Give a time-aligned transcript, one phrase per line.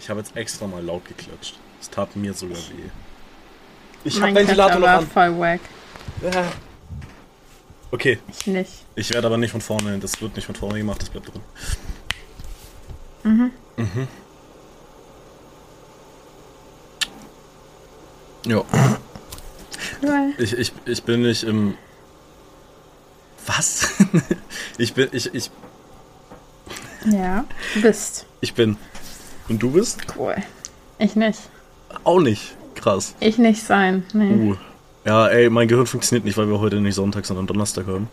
[0.00, 1.58] Ich habe jetzt extra mal laut geklatscht.
[1.80, 2.90] Es tat mir sogar weh.
[4.04, 5.06] Ich Mein habe Ventilator noch an.
[5.06, 5.60] voll wack.
[6.22, 6.52] Ja.
[7.92, 8.72] Okay, Ich nicht.
[8.94, 11.42] ich werde aber nicht von vorne, das wird nicht von vorne gemacht, das bleibt drin.
[13.24, 13.50] Mhm.
[18.46, 18.64] Ja,
[20.02, 20.32] Cool.
[20.38, 21.76] ich, ich, ich bin nicht im.
[23.46, 23.88] Was?
[24.78, 25.50] ich bin, ich, ich,
[27.06, 27.44] Ja,
[27.74, 28.24] du bist.
[28.40, 28.78] ich bin.
[29.50, 29.98] Und du bist?
[30.16, 30.36] Cool.
[30.98, 31.40] Ich nicht.
[32.04, 32.54] Auch nicht.
[32.76, 33.16] Krass.
[33.18, 34.04] Ich nicht sein.
[34.14, 34.32] Nee.
[34.32, 34.56] Uh.
[35.04, 38.08] Ja, ey, mein Gehirn funktioniert nicht, weil wir heute nicht Sonntag, sondern Donnerstag haben.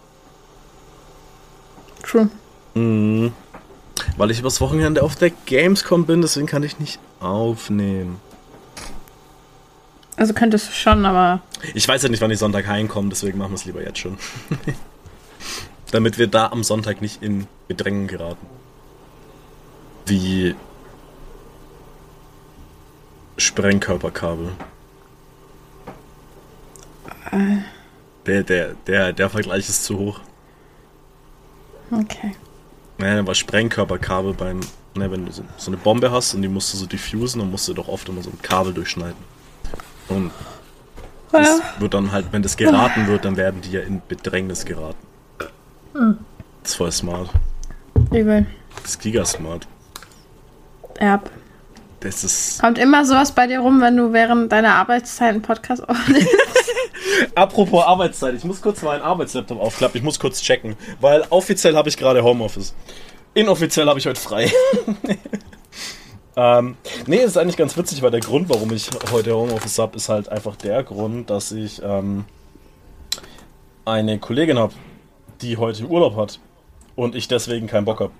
[2.01, 2.29] True.
[2.73, 3.33] Mhm.
[4.17, 8.19] Weil ich übers Wochenende auf der Gamescom bin, deswegen kann ich nicht aufnehmen.
[10.15, 11.41] Also könntest du schon, aber
[11.75, 14.17] Ich weiß ja nicht, wann ich Sonntag heimkomme, deswegen machen wir es lieber jetzt schon.
[15.91, 18.47] Damit wir da am Sonntag nicht in Bedrängen geraten.
[20.07, 20.55] Wie
[23.37, 24.51] Sprengkörperkabel.
[28.25, 30.19] Der, der, der, der Vergleich ist zu hoch.
[31.91, 32.33] okay.
[32.97, 34.61] Naja, aber Sprengkörperkabel beim,
[34.95, 37.51] ne, wenn du so, so eine Bombe hast und die musst du so diffusen, dann
[37.51, 39.17] musst du doch oft immer so ein Kabel durchschneiden.
[40.09, 40.31] Und
[41.31, 45.05] das wird dann halt, wenn das geraten wird, dann werden die ja in Bedrängnis geraten.
[45.93, 47.29] Das ist voll smart.
[48.11, 48.47] Übel.
[48.81, 49.67] Das ist gigasmart.
[50.95, 51.29] Erb.
[51.99, 52.61] Das ist.
[52.61, 56.27] Kommt immer sowas bei dir rum, wenn du während deiner Arbeitszeit einen Podcast aufnimmst?
[57.35, 61.89] Apropos Arbeitszeit, ich muss kurz meinen Arbeitslaptop aufklappen, ich muss kurz checken, weil offiziell habe
[61.89, 62.75] ich gerade Homeoffice.
[63.33, 64.51] Inoffiziell habe ich heute frei.
[66.35, 66.77] ähm,
[67.07, 70.29] nee, ist eigentlich ganz witzig, weil der Grund, warum ich heute Homeoffice habe, ist halt
[70.29, 72.25] einfach der Grund, dass ich ähm,
[73.85, 74.73] eine Kollegin habe,
[75.41, 76.39] die heute Urlaub hat
[76.95, 78.11] und ich deswegen keinen Bock habe.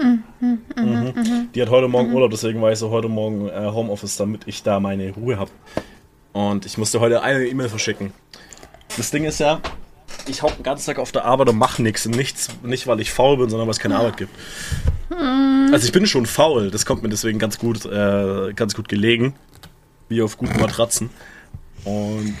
[0.00, 1.48] Mhm.
[1.54, 4.62] Die hat heute Morgen Urlaub, deswegen war ich so heute Morgen äh, Homeoffice, damit ich
[4.62, 5.50] da meine Ruhe habe.
[6.32, 8.12] Und ich musste heute eine E-Mail verschicken.
[8.96, 9.60] Das Ding ist ja,
[10.26, 12.06] ich hocke den ganzen Tag auf der Arbeit und mache nichts.
[12.06, 14.32] Nichts, nicht weil ich faul bin, sondern weil es keine Arbeit gibt.
[15.72, 19.34] Also ich bin schon faul, das kommt mir deswegen ganz gut, äh, ganz gut gelegen.
[20.08, 21.10] Wie auf guten Matratzen.
[21.84, 22.34] Und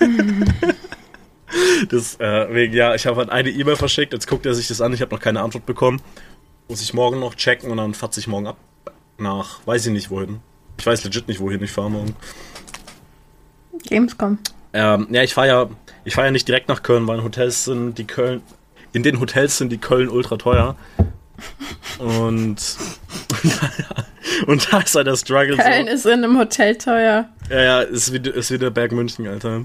[1.90, 5.00] deswegen, ja, ich habe halt eine E-Mail verschickt, jetzt guckt er sich das an, ich
[5.00, 6.00] habe noch keine Antwort bekommen.
[6.68, 8.56] Muss ich morgen noch checken und dann fatze ich morgen ab.
[9.18, 10.40] Nach, weiß ich nicht wohin.
[10.78, 12.14] Ich weiß legit nicht, wohin ich fahre morgen.
[13.84, 14.38] Gamescom.
[14.72, 15.70] Ähm, ja, ich fahre ja,
[16.04, 18.42] ich fahre ja nicht direkt nach Köln, weil in Hotels sind die Köln,
[18.92, 20.76] in den Hotels sind die Köln ultra teuer.
[21.98, 22.56] Und,
[24.46, 25.92] und da ist halt der Struggle Köln so.
[25.92, 27.28] ist in einem Hotel teuer.
[27.48, 29.64] Ja, ja, ist wie, ist wie der Berg München, Alter.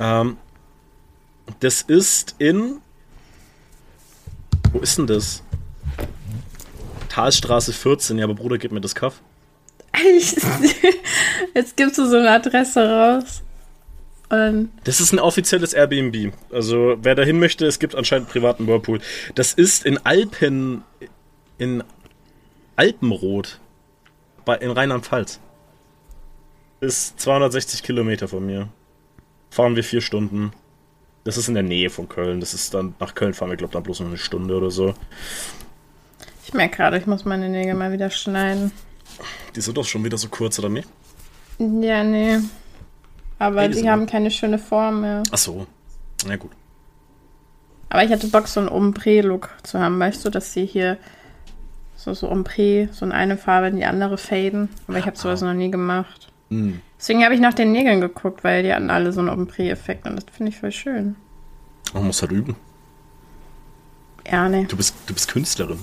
[0.00, 0.36] Ähm,
[1.60, 2.80] das ist in,
[4.72, 5.42] wo ist denn das?
[7.14, 9.20] Talstraße 14, ja, aber Bruder, gib mir das Kaff.
[11.54, 13.42] Jetzt gibst du so eine Adresse raus.
[14.30, 16.32] Und Das ist ein offizielles Airbnb.
[16.50, 18.98] Also, wer dahin möchte, es gibt anscheinend einen privaten Whirlpool.
[19.36, 20.82] Das ist in Alpen,
[21.56, 21.84] in
[22.74, 23.60] Alpenrot,
[24.44, 25.38] bei, in Rheinland-Pfalz.
[26.80, 28.70] Ist 260 Kilometer von mir.
[29.50, 30.50] Fahren wir vier Stunden.
[31.22, 32.40] Das ist in der Nähe von Köln.
[32.40, 34.72] Das ist dann, nach Köln fahren wir, glaube ich, dann bloß noch eine Stunde oder
[34.72, 34.96] so.
[36.54, 38.70] Ich merke gerade, ich muss meine Nägel mal wieder schneiden.
[39.56, 40.88] Die sind doch schon wieder so kurz, oder nicht?
[41.58, 42.38] Ja, nee.
[43.40, 45.24] Aber Hey, die die haben keine schöne Form mehr.
[45.32, 45.66] Ach so.
[46.24, 46.52] Na gut.
[47.90, 49.98] Aber ich hatte Bock, so einen Ombre-Look zu haben.
[49.98, 50.96] Weißt du, dass sie hier
[51.96, 54.68] so, so Ombre, so in eine Farbe in die andere faden.
[54.86, 56.30] Aber ich habe sowas noch nie gemacht.
[56.50, 56.80] Hm.
[56.96, 60.14] Deswegen habe ich nach den Nägeln geguckt, weil die hatten alle so einen Ombre-Effekt und
[60.14, 61.16] das finde ich voll schön.
[61.92, 62.54] Man muss halt üben.
[64.30, 64.66] Ja, nee.
[64.66, 65.80] Du bist, du bist Künstlerin.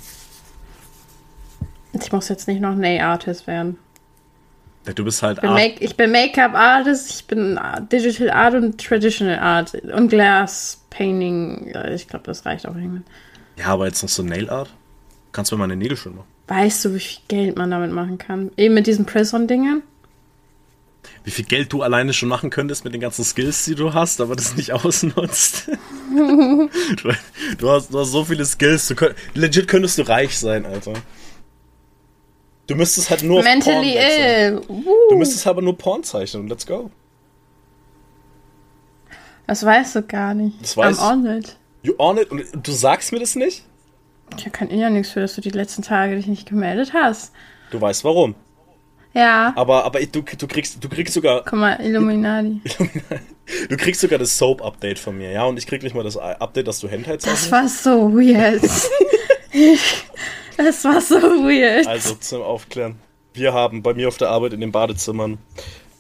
[1.94, 3.78] Ich muss jetzt nicht noch Nail-Artist werden.
[4.88, 7.59] Ja, Du bist halt Ich bin, Art- Make ich bin Make-up-Artist, ich bin
[7.91, 11.74] Digital Art und Traditional Art und Glass Painting.
[11.94, 13.06] Ich glaube, das reicht auch irgendwann.
[13.57, 14.69] Ja, aber jetzt noch so Nail Art?
[15.31, 16.28] Kannst du mir meine Nägel schön machen?
[16.47, 18.52] Weißt du, wie viel Geld man damit machen kann?
[18.58, 19.84] Eben mit diesen Press-on-Dingern?
[21.23, 24.20] Wie viel Geld du alleine schon machen könntest mit den ganzen Skills, die du hast,
[24.20, 25.70] aber das nicht ausnutzt.
[26.16, 26.70] du,
[27.59, 28.88] du, hast, du hast so viele Skills.
[28.88, 30.93] Du könnt, legit könntest du reich sein, Alter.
[32.67, 34.58] Du müsstest halt nur auf Mentally Porn wechseln.
[34.58, 34.61] ill.
[34.69, 34.84] Uh.
[35.09, 36.47] Du müsstest aber nur Porn zeichnen.
[36.47, 36.90] Let's go.
[39.47, 40.61] Das weißt du gar nicht.
[40.61, 41.58] Das weiß I'm on it.
[41.84, 42.31] You on it?
[42.31, 43.63] Und du sagst mir das nicht?
[44.37, 47.34] Ich kann ja nichts für, dass du die letzten Tage dich nicht gemeldet hast.
[47.72, 48.35] Du weißt warum.
[49.14, 49.52] Ja.
[49.57, 52.61] Aber, aber du, du, kriegst, du kriegst sogar Guck mal, Illuminati.
[53.69, 55.43] du kriegst sogar das Soap-Update von mir, ja?
[55.43, 57.52] Und ich krieg nicht mal das Update, dass du Hentai Das zeichnest.
[57.52, 58.64] war so weird.
[59.52, 61.88] ich Es war so weird.
[61.88, 63.00] Also zum Aufklären.
[63.34, 65.38] Wir haben bei mir auf der Arbeit in den Badezimmern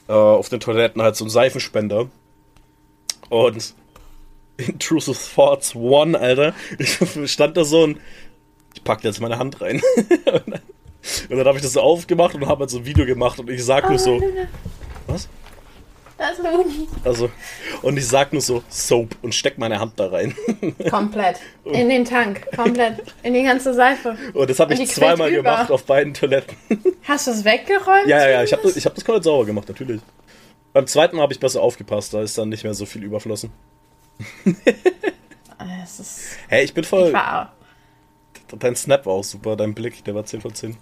[0.07, 2.09] äh, auf den Toiletten halt so einen Seifenspender.
[3.29, 3.73] Und
[4.57, 6.53] Intrusive Thoughts One, Alter.
[6.77, 6.99] Ich
[7.31, 7.97] stand da so und
[8.73, 9.81] ich packte jetzt meine Hand rein.
[9.97, 10.61] und dann,
[11.29, 13.63] dann habe ich das so aufgemacht und habe halt so ein Video gemacht und ich
[13.63, 14.21] sag nur so.
[15.07, 15.29] Was?
[16.21, 16.87] Das ist Luni.
[17.03, 17.31] Also,
[17.81, 20.35] und ich sag nur so Soap und steck meine Hand da rein.
[20.91, 21.39] Komplett.
[21.65, 22.45] In den Tank.
[22.55, 23.01] Komplett.
[23.23, 24.15] In die ganze Seife.
[24.35, 25.41] Und das habe ich zweimal über.
[25.41, 26.55] gemacht auf beiden Toiletten.
[27.07, 28.05] Hast du es weggeräumt?
[28.05, 29.99] Ja, ja, ja, ich habe das, ich hab das komplett sauber gemacht, natürlich.
[30.73, 33.51] Beim zweiten Mal habe ich besser aufgepasst, da ist dann nicht mehr so viel überflossen.
[35.83, 37.07] Es ist, Hey, ich bin voll.
[37.07, 37.51] ich, war,
[38.59, 40.77] Dein Snap war auch super, dein Blick, der war 10 von 10.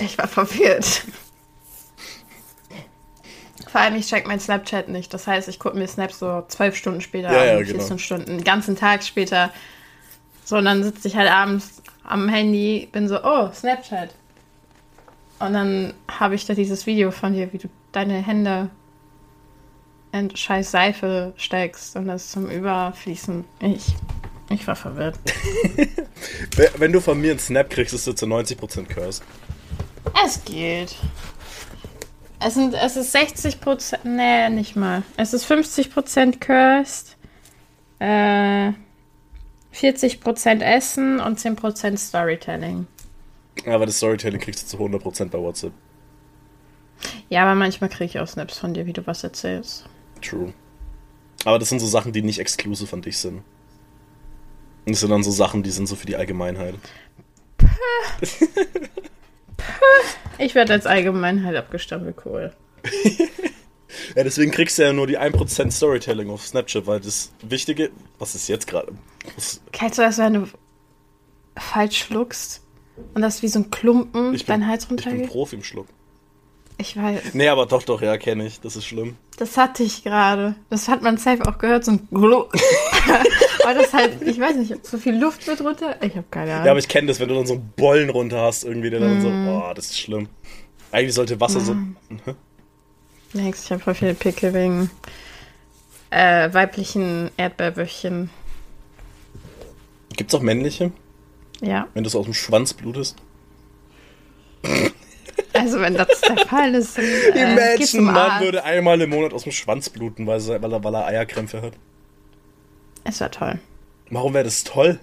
[0.00, 1.04] ich war verwirrt.
[3.72, 5.14] Vor allem, ich check mein Snapchat nicht.
[5.14, 7.78] Das heißt, ich gucke mir Snaps so zwölf Stunden später Ja, ja, an, genau.
[7.78, 9.50] 14 Stunden, einen ganzen Tag später.
[10.44, 14.10] So, und dann sitze ich halt abends am Handy, bin so, oh, Snapchat.
[15.38, 18.68] Und dann habe ich da dieses Video von dir, wie du deine Hände
[20.12, 23.42] in scheiß Seife steckst und das zum Überfließen.
[23.60, 23.94] Ich,
[24.50, 25.18] ich war verwirrt.
[26.76, 29.24] Wenn du von mir einen Snap kriegst, ist du zu 90% cursed.
[30.22, 30.94] Es geht.
[32.44, 34.04] Es, sind, es ist 60 Prozent.
[34.04, 35.02] Nee, nicht mal.
[35.16, 37.16] Es ist 50 Prozent Cursed.
[37.98, 38.72] Äh,
[39.72, 42.86] 40 Prozent Essen und 10 Prozent Storytelling.
[43.66, 45.72] Aber das Storytelling kriegst du zu 100% bei WhatsApp.
[47.28, 49.86] Ja, aber manchmal kriege ich auch Snaps von dir, wie du was erzählst.
[50.20, 50.52] True.
[51.44, 53.42] Aber das sind so Sachen, die nicht exklusiv von dich sind.
[54.86, 56.74] Das sind dann so Sachen, die sind so für die Allgemeinheit.
[60.38, 62.52] Ich werde als Allgemeinheit abgestempelt, cool.
[64.16, 68.34] Ja, deswegen kriegst du ja nur die 1% Storytelling auf Snapchat, weil das Wichtige, was
[68.34, 68.92] ist jetzt gerade?
[69.72, 70.48] Kennst du das, wenn du
[71.56, 72.62] falsch schluckst
[73.14, 75.30] und das wie so ein Klumpen Ich bin, dein Hals ich bin runtergeht?
[75.30, 75.86] Profi im Schluck.
[76.78, 77.34] Ich weiß.
[77.34, 78.60] Nee, aber doch, doch, ja, kenne ich.
[78.60, 79.16] Das ist schlimm.
[79.36, 80.54] Das hatte ich gerade.
[80.70, 82.08] Das hat man safe auch gehört, so ein
[83.64, 85.96] Weil das halt, ich weiß nicht, so viel Luft wird runter.
[86.02, 86.64] Ich habe keine Ahnung.
[86.66, 89.00] Ja, aber ich kenne das, wenn du dann so einen Bollen runter hast, irgendwie, der
[89.00, 89.44] dann so, Mhm.
[89.44, 90.28] boah, das ist schlimm.
[90.90, 91.76] Eigentlich sollte Wasser so.
[93.32, 94.90] Next, ich habe voll viele Pickel wegen
[96.10, 98.28] äh, weiblichen Erdbeerwürchen.
[100.16, 100.92] Gibt's auch männliche,
[101.62, 103.16] Ja, wenn du so aus dem Schwanz blutest?
[105.54, 107.04] also wenn das der Fall ist, dann
[107.34, 108.44] äh, Imagine, Mann Arzt.
[108.44, 111.72] würde einmal im Monat aus dem Schwanz bluten, weil, er, weil er Eierkrämpfe hat.
[113.04, 113.58] Es war toll.
[114.10, 115.00] Warum wäre das toll?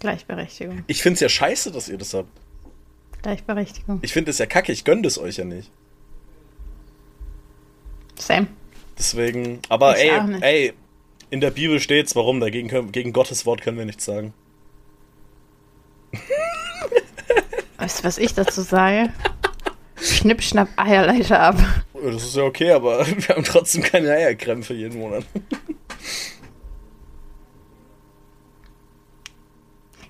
[0.00, 0.84] Gleichberechtigung.
[0.86, 2.28] Ich find's ja scheiße, dass ihr das habt.
[3.22, 3.98] Gleichberechtigung.
[4.02, 5.70] Ich finde es ja kacke, ich gönn das euch ja nicht.
[8.16, 8.46] Same.
[8.98, 10.72] Deswegen, aber Ich ey, ey,
[11.30, 12.40] in der Bibel steht's, warum?
[12.40, 14.34] Dagegen können, gegen Gottes Wort können wir nichts sagen.
[17.78, 19.10] Weißt du, was ich dazu sage?
[20.00, 21.56] Schnipp, schnapp, Eierleiter ab.
[21.94, 25.24] Das ist ja okay, aber wir haben trotzdem keine Eierkrämpfe jeden Monat.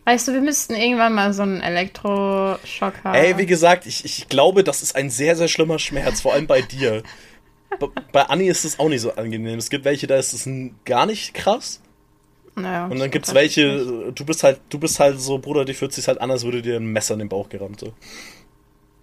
[0.04, 3.14] Weißt du, wir müssten irgendwann mal so einen Elektroschock haben.
[3.14, 6.46] Ey, wie gesagt, ich, ich glaube, das ist ein sehr, sehr schlimmer Schmerz, vor allem
[6.46, 7.02] bei dir.
[8.12, 9.58] Bei, Anni ist es auch nicht so angenehm.
[9.58, 10.48] Es gibt welche, da ist es
[10.84, 11.80] gar nicht krass.
[12.56, 15.64] Naja, Und dann glaub, das ist welche, du bist halt, du bist halt so, Bruder,
[15.64, 17.80] die fühlt sich halt an, als würde dir ein Messer in den Bauch gerammt.
[17.80, 17.92] So.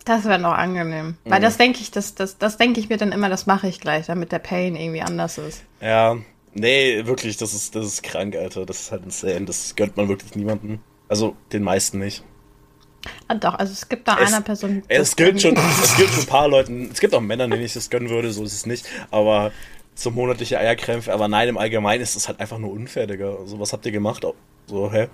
[0.04, 1.18] Das wäre noch angenehm.
[1.24, 1.32] Mhm.
[1.32, 3.80] Weil das denke ich, das, das, das denke ich mir dann immer, das mache ich
[3.80, 5.64] gleich, damit der Pain irgendwie anders ist.
[5.82, 6.18] Ja,
[6.54, 8.66] nee, wirklich, das ist, das ist krank, Alter.
[8.66, 9.46] Das ist halt insane.
[9.46, 10.82] Das gönnt man wirklich niemanden.
[11.10, 12.24] Also den meisten nicht.
[13.28, 14.84] Ah, doch, also es gibt da Es- einer Person.
[14.88, 16.90] Es gilt schon, es gilt schon ein paar Leuten.
[16.92, 18.86] Es gibt auch Männer, denen ich das gönnen würde, so ist es nicht.
[19.12, 19.52] Aber
[19.96, 23.38] so monatliche Eierkrämpfe, aber nein, im Allgemeinen ist es halt einfach nur unfair, Digga.
[23.46, 24.26] So, was habt ihr gemacht?
[24.68, 25.08] So, hä?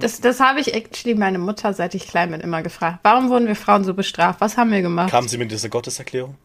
[0.00, 2.98] Das, das habe ich actually meine Mutter, seit ich klein bin, immer gefragt.
[3.02, 4.40] Warum wurden wir Frauen so bestraft?
[4.40, 5.10] Was haben wir gemacht?
[5.10, 6.36] Kam sie mit dieser Gotteserklärung?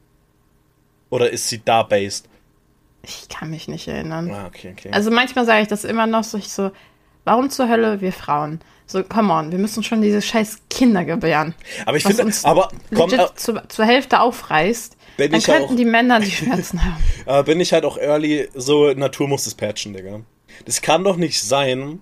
[1.10, 2.28] Oder ist sie da based?
[3.04, 4.30] Ich kann mich nicht erinnern.
[4.32, 4.90] Ah, okay, okay.
[4.92, 6.72] Also manchmal sage ich das immer noch so, ich so,
[7.24, 8.60] warum zur Hölle wir Frauen?
[8.86, 11.56] So, come on, wir müssen schon diese scheiß Kinder gebären.
[11.86, 16.20] aber ich finde, aber komm, äh, zu, zur Hälfte aufreißt, dann könnten auch- die Männer
[16.20, 17.04] die Schmerzen haben.
[17.26, 20.22] äh, bin ich halt auch early, so Natur muss es patchen, Digga.
[20.66, 22.02] Das kann doch nicht sein,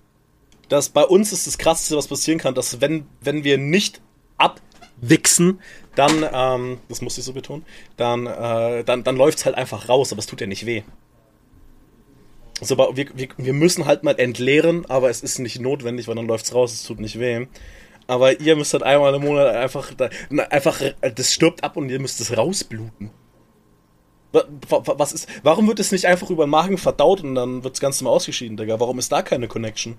[0.67, 4.01] dass bei uns ist das krasseste, was passieren kann, dass wenn, wenn wir nicht
[5.01, 5.59] abwichsen,
[5.95, 7.65] dann, ähm, das muss ich so betonen,
[7.97, 10.83] dann, äh, dann, dann läuft's halt einfach raus, aber es tut ja nicht weh.
[12.61, 16.15] So, aber wir, wir, wir müssen halt mal entleeren, aber es ist nicht notwendig, weil
[16.15, 17.47] dann läuft's raus, es tut nicht weh.
[18.07, 19.91] Aber ihr müsst halt einmal im Monat einfach,
[20.49, 23.11] einfach, äh, das stirbt ab und ihr müsst es rausbluten.
[24.31, 27.63] Wa- wa- Was ist, warum wird es nicht einfach über den Magen verdaut und dann
[27.63, 28.79] wird das Ganze mal ausgeschieden, Digga?
[28.79, 29.97] Warum ist da keine Connection?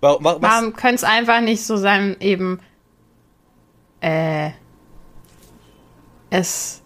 [0.00, 0.50] Wa- wa- was?
[0.50, 2.60] Warum könnte es einfach nicht so sein, eben,
[4.04, 4.50] äh,
[6.30, 6.82] es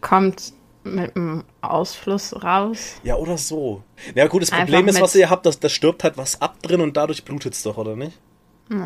[0.00, 0.52] kommt
[0.84, 3.00] mit einem Ausfluss raus?
[3.02, 3.82] Ja, oder so.
[4.14, 6.80] Ja, gut, das Problem ist, was ihr habt, dass da stirbt halt was ab drin
[6.80, 8.18] und dadurch blutet es doch, oder nicht?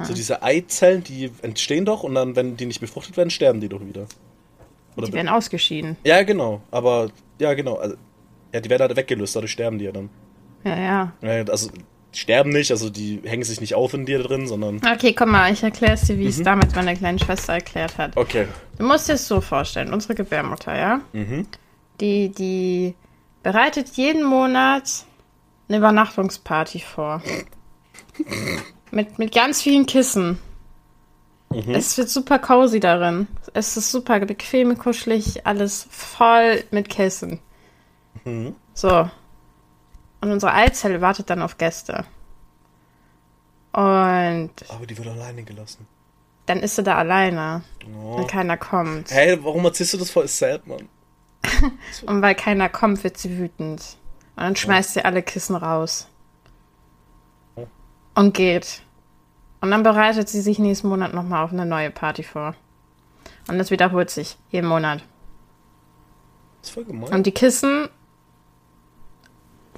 [0.03, 3.69] So diese Eizellen, die entstehen doch und dann, wenn die nicht befruchtet werden, sterben die
[3.71, 4.05] doch wieder.
[4.95, 5.97] Oder Die werden ausgeschieden.
[6.05, 6.61] ja, genau.
[6.71, 7.77] Aber, ja, genau.
[7.77, 7.97] Also,
[8.53, 10.11] ja, die werden halt weggelöst, dadurch sterben die ja dann.
[10.65, 11.13] Ja, ja.
[11.23, 11.71] Ja, also,
[12.13, 14.81] sterben nicht, also die hängen sich nicht auf in dir drin, sondern.
[14.95, 16.29] Okay, komm mal, ich erkläre es dir, wie Mhm.
[16.31, 18.17] es damals meiner kleinen Schwester erklärt hat.
[18.17, 18.47] Okay.
[18.79, 21.01] Du musst dir es so vorstellen, unsere Gebärmutter, ja?
[21.13, 21.47] Mhm.
[22.01, 22.95] Die, die
[23.43, 25.05] bereitet jeden Monat
[25.69, 27.23] eine Übernachtungsparty vor.
[28.91, 30.39] mit, mit ganz vielen Kissen.
[31.51, 31.75] Mhm.
[31.75, 33.27] Es wird super cozy darin.
[33.55, 37.41] Es ist super bequem, kuschelig, alles voll mit Kissen.
[38.25, 38.55] Mhm.
[38.75, 39.11] So.
[40.21, 42.05] Und unsere Eizelle wartet dann auf Gäste.
[43.73, 45.87] Und Aber die wird alleine gelassen.
[46.47, 47.63] dann ist sie da alleine,
[48.03, 48.19] Oh.
[48.19, 49.11] wenn keiner kommt.
[49.11, 50.89] Hey, warum erzählst du das voll sad, Mann?
[52.07, 53.97] Und weil keiner kommt, wird sie wütend.
[54.37, 56.09] Und dann schmeißt sie alle Kissen raus.
[57.55, 57.67] Oh.
[58.15, 58.83] Und geht.
[59.61, 62.55] Und dann bereitet sie sich nächsten Monat nochmal auf eine neue Party vor.
[63.49, 65.03] Und das wiederholt sich jeden Monat.
[66.61, 67.13] Das ist voll gemein.
[67.13, 67.89] Und die Kissen,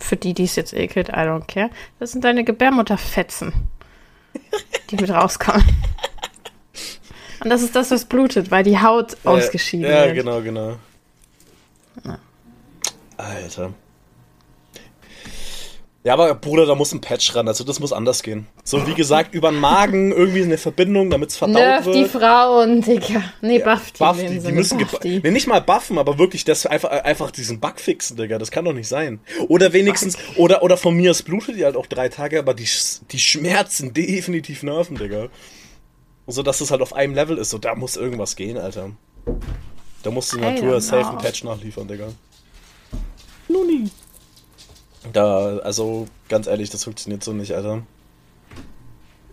[0.03, 3.53] für die, die es jetzt ekelt, I don't care, das sind deine Gebärmutterfetzen,
[4.91, 5.65] die mit rauskommen.
[7.43, 10.09] Und das ist das, was blutet, weil die Haut ausgeschieden ja, wird.
[10.09, 10.77] Ja, genau, genau.
[13.17, 13.75] Alter.
[16.05, 18.49] Ja, aber Bruder, da muss ein Patch ran, also das muss anders gehen.
[18.65, 21.95] So, wie gesagt, über den Magen irgendwie eine Verbindung, damit es verdaut Nerv wird.
[21.95, 23.23] die Frauen, Digga.
[23.41, 23.99] Nee, buff die.
[23.99, 25.21] Buff die, die müssen buff die.
[25.23, 28.39] nee, nicht mal buffen, aber wirklich das einfach, einfach diesen Bug fixen, Digga.
[28.39, 29.21] Das kann doch nicht sein.
[29.47, 32.69] Oder wenigstens, oder, oder von mir, es blutet die halt auch drei Tage, aber die,
[33.13, 35.29] die Schmerzen definitiv nerven, Digga.
[36.27, 37.51] So dass es halt auf einem Level ist.
[37.51, 38.91] So, da muss irgendwas gehen, Alter.
[40.03, 42.09] Da muss die Natur safe einen Patch nachliefern, Digga.
[43.49, 43.89] Nuni.
[45.13, 47.83] Da, also, ganz ehrlich, das funktioniert so nicht, Alter.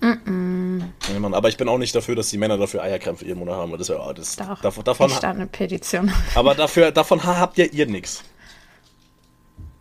[0.02, 3.72] Nee, Mann, aber ich bin auch nicht dafür, dass die Männer dafür Eierkrämpfe Monat haben.
[3.72, 6.12] weil Das ist ja, das, Doch, davon, davon, ich eine Petition.
[6.36, 8.24] aber dafür, davon ha- habt ja ihr nichts.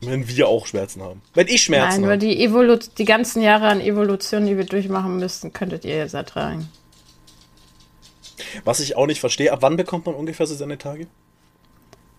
[0.01, 1.23] Wenn wir auch Schmerzen haben.
[1.35, 2.19] Wenn ich Schmerzen Nein, nur habe.
[2.19, 6.69] die, Evolu die ganzen Jahre an Evolution, die wir durchmachen müssten, könntet ihr jetzt ertragen.
[8.65, 11.07] Was ich auch nicht verstehe, ab wann bekommt man ungefähr so seine Tage?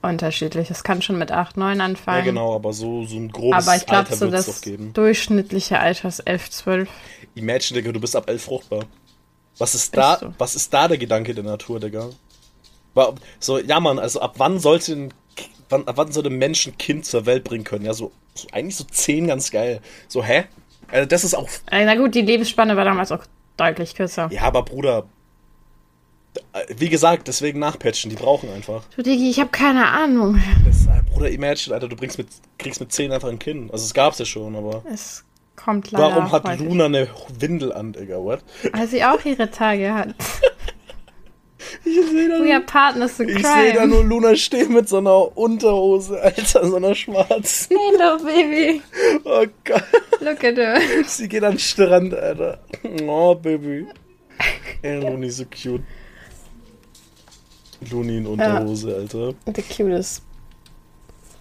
[0.01, 0.69] Unterschiedlich.
[0.71, 2.19] Es kann schon mit 8, 9 anfangen.
[2.19, 4.55] Ja, genau, aber so, so ein grobes Aber ich glaube, Alter so wird es das
[4.55, 4.93] doch geben.
[4.93, 6.89] durchschnittliche Alter ist 11, 12.
[7.35, 8.85] Imagine, Digga, du bist ab 11 fruchtbar.
[9.57, 10.33] Was ist da, so.
[10.37, 12.09] was ist da der Gedanke der Natur, Digga?
[13.39, 15.13] So, ja, Mann, also ab wann sollte ein,
[15.69, 17.85] wann, ab wann soll ein Mensch ein Kind zur Welt bringen können?
[17.85, 19.81] Ja, so, so eigentlich so 10 ganz geil.
[20.07, 20.45] So, hä?
[20.87, 23.23] Also das ist auch Äh, na gut, die Lebensspanne war damals auch
[23.57, 24.29] deutlich kürzer.
[24.31, 25.05] Ja, aber Bruder,
[26.77, 28.83] wie gesagt, deswegen nachpatchen, die brauchen einfach.
[28.95, 30.39] Du, Digi, ich habe keine Ahnung.
[30.65, 33.71] Das, äh, Bruder, imagine, Alter, du bringst mit, kriegst mit 10 einfach ein Kind.
[33.71, 34.83] Also es gab's ja schon, aber.
[34.91, 35.23] Es
[35.55, 36.61] kommt leider Warum hat häufig.
[36.67, 37.07] Luna eine
[37.39, 38.43] Windel an, Digga, what?
[38.73, 40.15] Weil sie auch ihre Tage hat.
[41.83, 45.37] Ich sehe da, are partners in ich seh da nur Luna stehen mit so einer
[45.37, 47.77] Unterhose, Alter, so einer schwarzen.
[47.77, 48.81] Hello, baby.
[49.25, 49.83] Oh Gott,
[50.21, 50.79] Look at her.
[51.05, 52.59] sie geht an den Strand, Alter.
[53.05, 53.87] Oh, Baby.
[54.81, 55.83] Ey, Luni, so cute.
[57.89, 59.33] Luni in Unterhose, Alter.
[59.45, 60.23] The cutest.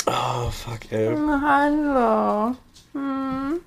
[0.07, 1.15] Oh, fuck, ey.
[1.15, 2.55] Hallo.
[2.93, 3.61] Hm.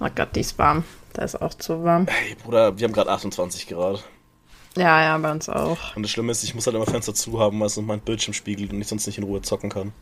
[0.00, 0.84] Oh Gott, die ist warm.
[1.12, 2.06] Da ist auch zu warm.
[2.08, 4.04] Hey, Bruder, wir haben gerade 28 Grad.
[4.76, 5.96] Ja, ja, bei uns auch.
[5.96, 8.00] Und das Schlimme ist, ich muss halt immer Fenster zu haben, weil es noch mein
[8.00, 9.92] Bildschirm spiegelt und ich sonst nicht in Ruhe zocken kann.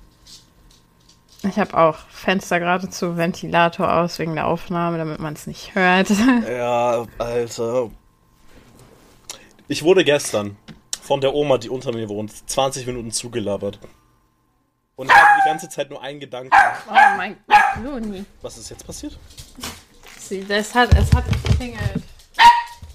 [1.43, 5.75] Ich habe auch Fenster gerade zu Ventilator aus wegen der Aufnahme, damit man es nicht
[5.75, 6.11] hört.
[6.11, 7.91] Ja, Alter.
[9.69, 10.57] Ich wurde gestern
[11.09, 13.79] von der Oma, die unter mir wohnt, 20 Minuten zugelabert.
[14.95, 16.53] Und ich hatte die ganze Zeit nur einen Gedanken.
[16.87, 18.27] Oh mein Gott, Luni.
[18.43, 19.19] Was ist jetzt passiert?
[20.19, 22.03] Sie, das hat, es hat geklingelt.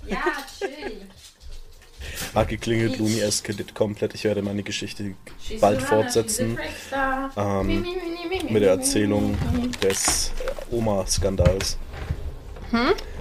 [0.05, 0.17] Ja,
[0.59, 1.07] chill.
[2.35, 4.13] Hat geklingelt, Luni eskaliert komplett.
[4.13, 5.15] Ich werde meine Geschichte
[5.59, 6.59] bald fortsetzen
[7.35, 7.83] ähm,
[8.47, 9.35] mit der Erzählung
[9.81, 10.31] des
[10.69, 11.79] Oma-Skandals.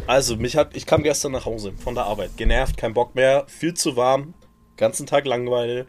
[0.07, 2.37] Also, mich hat, ich kam gestern nach Hause von der Arbeit.
[2.37, 4.35] Genervt, kein Bock mehr, viel zu warm,
[4.83, 5.87] ganzen Tag Langeweile,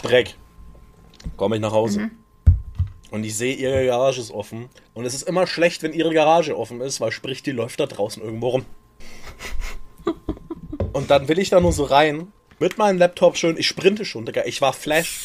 [0.00, 0.36] Dreck.
[1.36, 2.10] Komme ich nach Hause.
[3.10, 4.68] Und ich sehe, ihre Garage ist offen.
[4.94, 7.86] Und es ist immer schlecht, wenn ihre Garage offen ist, weil sprich, die läuft da
[7.86, 8.64] draußen irgendwo rum.
[10.92, 14.24] Und dann will ich da nur so rein, mit meinem Laptop schön, ich sprinte schon,
[14.24, 14.44] Digga.
[14.44, 15.20] Ich war Flash,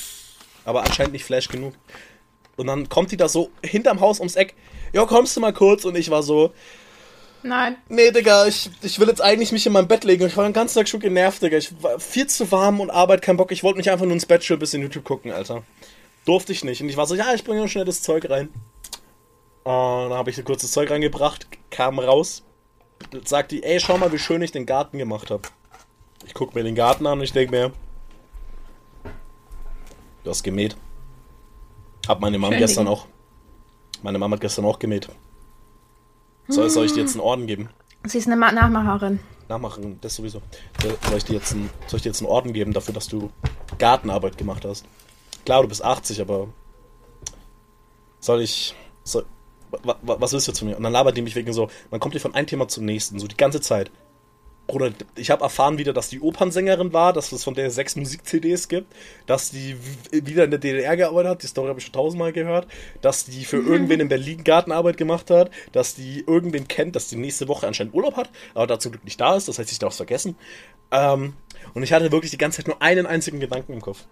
[0.63, 1.75] aber anscheinend nicht Flash genug.
[2.55, 4.55] Und dann kommt die da so hinterm Haus ums Eck.
[4.91, 5.85] Ja, kommst du mal kurz?
[5.85, 6.51] Und ich war so,
[7.45, 7.77] Nein.
[7.89, 10.25] Nee, Digga, ich, ich will jetzt eigentlich mich in mein Bett legen.
[10.25, 11.57] Ich war den ganzen Tag schon genervt, Digga.
[11.57, 13.51] Ich war viel zu warm und Arbeit, kein Bock.
[13.51, 15.61] Ich wollte mich einfach nur ins Bett ein bisschen YouTube gucken, Alter.
[16.25, 16.81] Durfte ich nicht.
[16.81, 18.49] Und ich war so, ja, ich bringe noch schnell das Zeug rein.
[19.63, 22.43] Und dann habe ich ein kurzes Zeug reingebracht, kam raus,
[23.25, 25.43] sagt die, ey, schau mal, wie schön ich den Garten gemacht habe.
[26.25, 27.71] Ich guck mir den Garten an und ich denke mir,
[30.23, 30.75] du hast gemäht.
[32.07, 32.97] Hab meine Mom Schön, gestern Digga.
[32.97, 33.05] auch.
[34.01, 35.09] Meine Mama hat gestern auch gemäht.
[36.47, 37.69] Soll, soll ich dir jetzt einen Orden geben?
[38.05, 39.19] Sie ist eine Ma- Nachmacherin.
[39.47, 40.41] Nachmachen, das sowieso.
[41.07, 43.31] Soll ich, dir jetzt einen, soll ich dir jetzt einen Orden geben dafür, dass du
[43.77, 44.85] Gartenarbeit gemacht hast?
[45.45, 46.47] Klar, du bist 80, aber
[48.19, 48.75] soll ich.
[49.03, 49.25] Soll,
[49.83, 50.77] wa, wa, was willst du zu mir?
[50.77, 53.19] Und dann labert die mich wegen so, man kommt hier von einem Thema zum nächsten,
[53.19, 53.91] so die ganze Zeit.
[54.67, 58.67] Bruder, ich habe erfahren wieder, dass die Opernsängerin war, dass es von der sechs Musik-CDs
[58.67, 58.91] gibt,
[59.27, 59.77] dass die
[60.11, 62.67] wieder in der DDR gearbeitet hat, die Story habe ich schon tausendmal gehört,
[63.01, 67.15] dass die für irgendwen in Berlin Gartenarbeit gemacht hat, dass die irgendwen kennt, dass die
[67.15, 69.79] nächste Woche anscheinend Urlaub hat, aber da zum Glück nicht da ist, das heißt, ich
[69.79, 70.35] darf es vergessen.
[70.91, 71.33] Ähm,
[71.73, 74.05] und ich hatte wirklich die ganze Zeit nur einen einzigen Gedanken im Kopf.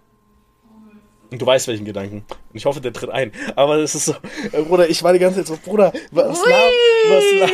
[1.34, 2.18] Und du weißt welchen Gedanken.
[2.28, 3.32] Und ich hoffe, der tritt ein.
[3.56, 4.12] Aber es ist so,
[4.52, 6.48] äh, Bruder, ich war die ganze Zeit so, Bruder, was Ui.
[6.48, 6.70] lab,
[7.08, 7.50] was lab,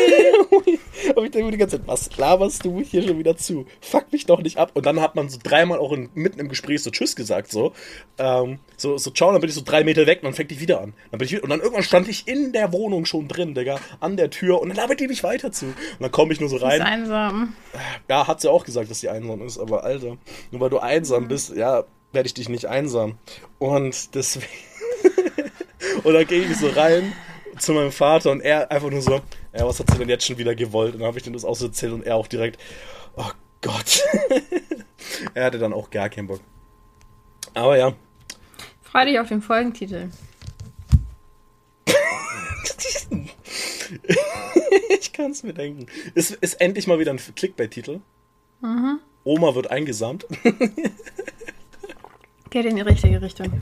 [1.17, 3.65] Aber ich denke mir die ganze Zeit, was laberst du hier schon wieder zu?
[3.81, 4.73] Fuck mich doch nicht ab.
[4.75, 7.73] Und dann hat man so dreimal auch in, mitten im Gespräch so Tschüss gesagt, so.
[8.19, 10.61] Ähm, so, so, ciao, dann bin ich so drei Meter weg und dann fängt die
[10.61, 10.93] wieder an.
[11.11, 13.81] Dann bin ich wieder, und dann irgendwann stand ich in der Wohnung schon drin, Digga,
[14.01, 15.65] an der Tür und dann labert die mich weiter zu.
[15.65, 16.83] Und dann komme ich nur so Ist rein.
[16.83, 17.55] einsam.
[18.11, 20.19] Ja, hat sie auch gesagt, dass sie einsam ist, aber Alter,
[20.51, 23.19] nur weil du einsam bist, ja, werde ich dich nicht einsam.
[23.59, 24.47] Und deswegen.
[26.05, 27.13] und dann gehe ich so rein
[27.59, 29.21] zu meinem Vater und er einfach nur so,
[29.53, 30.95] ja, was hat sie denn jetzt schon wieder gewollt?
[30.95, 32.61] Und dann habe ich dem das auch so erzählt und er auch direkt,
[33.17, 34.03] oh Gott.
[35.35, 36.41] er hatte dann auch gar keinen Bock.
[37.55, 37.95] Aber ja,
[38.91, 40.11] Freu dich auf den Folgentitel.
[45.01, 45.87] ich kann es mir denken.
[46.15, 48.01] Ist, ist endlich mal wieder ein Clickbait-Titel.
[49.23, 50.27] Oma wird eingesamt.
[52.51, 53.61] Geht in die richtige Richtung.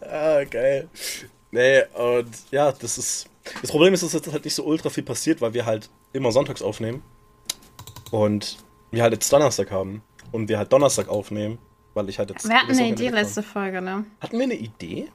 [0.00, 0.88] Ah, geil.
[1.50, 3.28] Nee, und ja, das ist.
[3.62, 6.30] Das Problem ist, dass jetzt halt nicht so ultra viel passiert, weil wir halt immer
[6.32, 7.02] sonntags aufnehmen.
[8.10, 8.58] Und
[8.90, 10.02] wir halt jetzt Donnerstag haben.
[10.32, 11.58] Und wir halt Donnerstag aufnehmen,
[11.94, 12.46] weil ich halt jetzt.
[12.46, 14.04] Wir hatten eine Idee letzte Folge, ne?
[14.20, 15.08] Hatten wir eine Idee?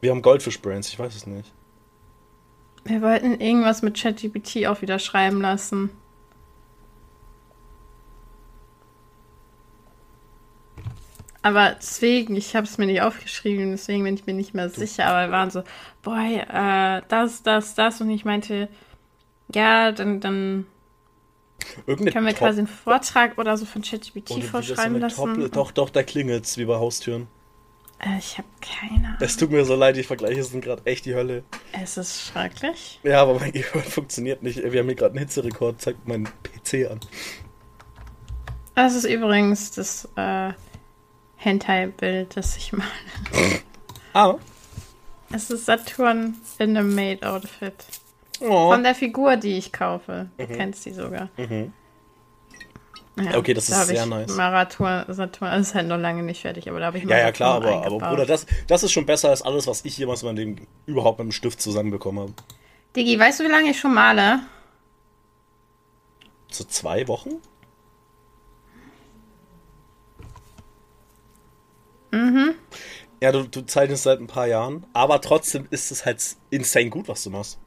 [0.00, 1.52] Wir haben Goldfish-Brands, ich weiß es nicht.
[2.84, 5.90] Wir wollten irgendwas mit ChatGPT auch wieder schreiben lassen.
[11.42, 15.06] Aber deswegen, ich habe es mir nicht aufgeschrieben, deswegen bin ich mir nicht mehr sicher.
[15.06, 15.62] Aber wir waren so,
[16.02, 18.00] boah, äh, das, das, das.
[18.02, 18.68] Und ich meinte,
[19.54, 20.66] ja, dann, dann
[21.86, 24.98] Irgendeine können wir Top- quasi einen Vortrag oder so von ChatGPT wie das so vorschreiben
[25.00, 25.34] lassen.
[25.40, 27.26] Top- Doch, doch, da klingelt's wie bei Haustüren.
[28.00, 29.18] Äh, ich habe keine Ahnung.
[29.20, 31.42] Es tut mir so leid, die Vergleiche sind gerade echt die Hölle.
[31.72, 33.00] Es ist schrecklich.
[33.02, 34.58] Ja, aber mein Gehirn funktioniert nicht.
[34.62, 37.00] Wir haben hier gerade einen Hitzerekord, zeigt mein PC an.
[38.74, 40.52] Das ist übrigens das äh,
[41.40, 42.88] Hentai-Bild, das ich male.
[44.12, 44.34] Ah.
[45.32, 47.74] Es ist Saturn in einem Maid-Outfit.
[48.40, 48.72] Oh.
[48.72, 50.28] Von der Figur, die ich kaufe.
[50.36, 51.28] Du kennst die sogar.
[51.36, 51.72] Mhm.
[53.20, 54.34] Ja, Okay, das da ist sehr ich nice.
[54.34, 57.30] Saturn, Saturn, das ist halt noch lange nicht fertig, aber da habe ich Ja, ja,
[57.30, 57.98] klar, aber, aber.
[57.98, 61.26] Bruder, das, das ist schon besser als alles, was ich jemals meinem Leben überhaupt mit
[61.26, 62.32] dem Stift zusammenbekommen habe.
[62.96, 64.40] Digi, weißt du, wie lange ich schon male?
[66.50, 67.30] So zwei Wochen?
[72.10, 72.54] Mhm.
[73.22, 77.08] Ja, du, du zeichnest seit ein paar Jahren, aber trotzdem ist es halt insane gut,
[77.08, 77.58] was du machst.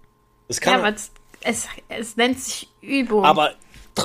[0.48, 3.24] Es Ja, kann, aber es, es, es nennt sich Übung.
[3.24, 3.54] aber,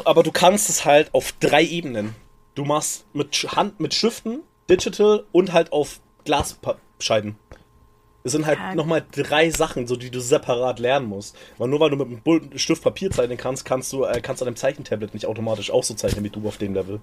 [0.05, 2.15] aber du kannst es halt auf drei Ebenen.
[2.55, 7.37] Du machst mit Hand, mit Stiften, Digital und halt auf Glasscheiben.
[8.25, 8.75] Es sind halt Ja.
[8.75, 11.37] nochmal drei Sachen, so die du separat lernen musst.
[11.57, 14.49] Weil nur weil du mit einem Stift Papier zeichnen kannst, kannst du äh, kannst an
[14.49, 17.01] einem Zeichentablet nicht automatisch auch so zeichnen wie du auf dem Level.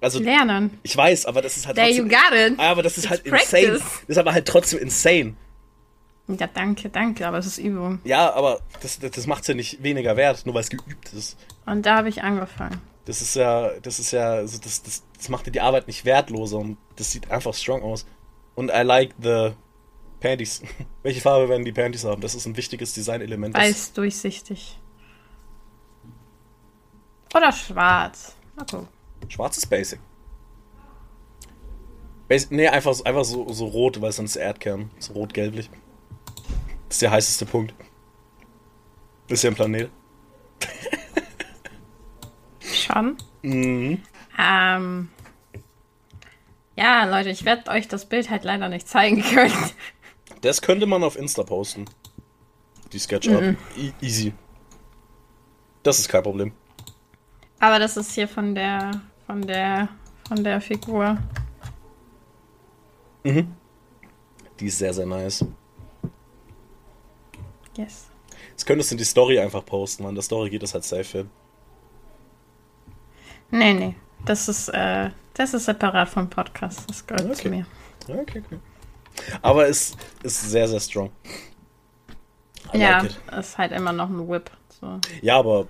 [0.00, 0.78] Also Lernen.
[0.82, 2.58] ich weiß, aber das ist halt There you trotzdem, got it.
[2.60, 3.52] aber das ist It's halt practice.
[3.52, 3.72] insane.
[3.78, 5.34] Das ist aber halt trotzdem insane.
[6.28, 8.00] Ja, danke, danke, aber es ist Übung.
[8.04, 11.36] Ja, aber das, das, das macht's ja nicht weniger wert, nur weil es geübt ist.
[11.66, 12.80] Und da habe ich angefangen.
[13.06, 16.04] Das ist ja, das ist ja, also das, das, das macht dir die Arbeit nicht
[16.04, 18.04] wertloser und das sieht einfach strong aus.
[18.54, 19.52] Und I like the
[20.20, 20.62] Panties.
[21.02, 22.20] Welche Farbe werden die Panties haben?
[22.20, 23.54] Das ist ein wichtiges Designelement.
[23.56, 24.78] Weiß durchsichtig.
[27.34, 28.34] Oder schwarz.
[28.54, 28.88] Mal gucken.
[29.28, 30.00] Schwarz ist basic.
[32.28, 34.90] Basic nee, einfach, so- einfach so, so rot, weil es sonst Erdkern.
[34.98, 35.70] So rot-gelblich.
[36.88, 37.74] Das ist der heißeste Punkt.
[39.28, 39.90] Das ist ja ein Planet.
[42.60, 43.16] Schon.
[43.42, 44.02] Mhm.
[44.38, 45.08] Ähm.
[46.76, 49.52] Ja, Leute, ich werde euch das Bild halt leider nicht zeigen können.
[50.40, 51.86] Das könnte man auf Insta posten.
[52.92, 53.56] Die SketchUp.
[53.76, 54.32] E easy.
[55.82, 56.52] Das ist kein Problem.
[57.58, 59.88] Aber das ist hier von der, von der,
[60.26, 61.18] von der Figur.
[63.24, 63.54] Mhm.
[64.58, 65.44] Die ist sehr, sehr nice.
[67.76, 68.06] Yes.
[68.50, 70.84] Jetzt könntest du in die Story einfach posten, weil in der Story geht es halt
[70.84, 71.30] safe hin.
[73.50, 73.94] Nee, nee.
[74.24, 76.88] Das ist, äh, das ist separat vom Podcast.
[76.88, 77.34] Das gehört Okay.
[77.34, 77.66] zu mir.
[78.08, 78.58] Okay, okay.
[79.42, 81.10] Aber es ist sehr, sehr strong.
[82.72, 84.50] I ja, like ist halt immer noch ein Whip.
[84.68, 84.98] So.
[85.20, 85.66] Ja, aber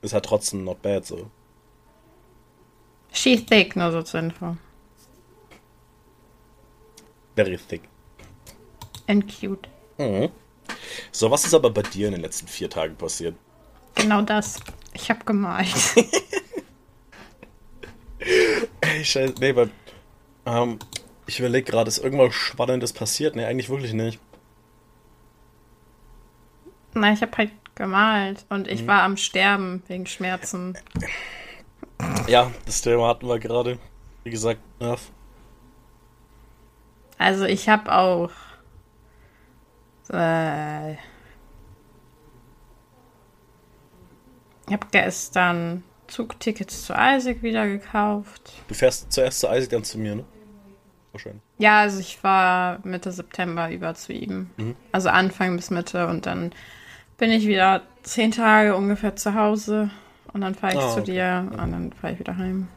[0.00, 1.28] ist halt trotzdem not bad so.
[3.12, 4.56] She thick, nur so zur Info.
[7.36, 7.82] Very thick.
[9.06, 9.68] And cute.
[9.98, 10.30] Mhm.
[11.12, 13.36] So, was ist aber bei dir in den letzten vier Tagen passiert?
[13.94, 14.60] Genau das.
[14.92, 15.68] Ich hab gemalt.
[18.80, 19.34] Ey, scheiße.
[19.40, 19.70] Nee, weil.
[20.46, 20.78] Ähm,
[21.26, 23.36] ich überlege gerade, ist irgendwas Spannendes passiert?
[23.36, 24.18] Nee, eigentlich wirklich nicht.
[26.94, 30.76] Na, ich hab halt gemalt und ich war am Sterben wegen Schmerzen.
[32.26, 33.78] Ja, das Thema hatten wir gerade.
[34.24, 35.10] Wie gesagt, Nerv.
[37.16, 38.30] Also ich hab auch.
[40.12, 40.92] Äh,
[44.66, 48.52] ich hab gestern Zugtickets zu Isaac wieder gekauft.
[48.68, 50.24] Du fährst zuerst zu Isaac, dann zu mir, ne?
[51.12, 51.42] Wahrscheinlich.
[51.58, 54.50] Ja, also ich war Mitte September über zu ihm.
[54.56, 54.76] Mhm.
[54.92, 56.52] Also Anfang bis Mitte und dann
[57.16, 59.90] bin ich wieder zehn Tage ungefähr zu Hause
[60.32, 61.12] und dann fahre ich Ah, zu okay.
[61.12, 62.68] dir und dann fahre ich wieder heim.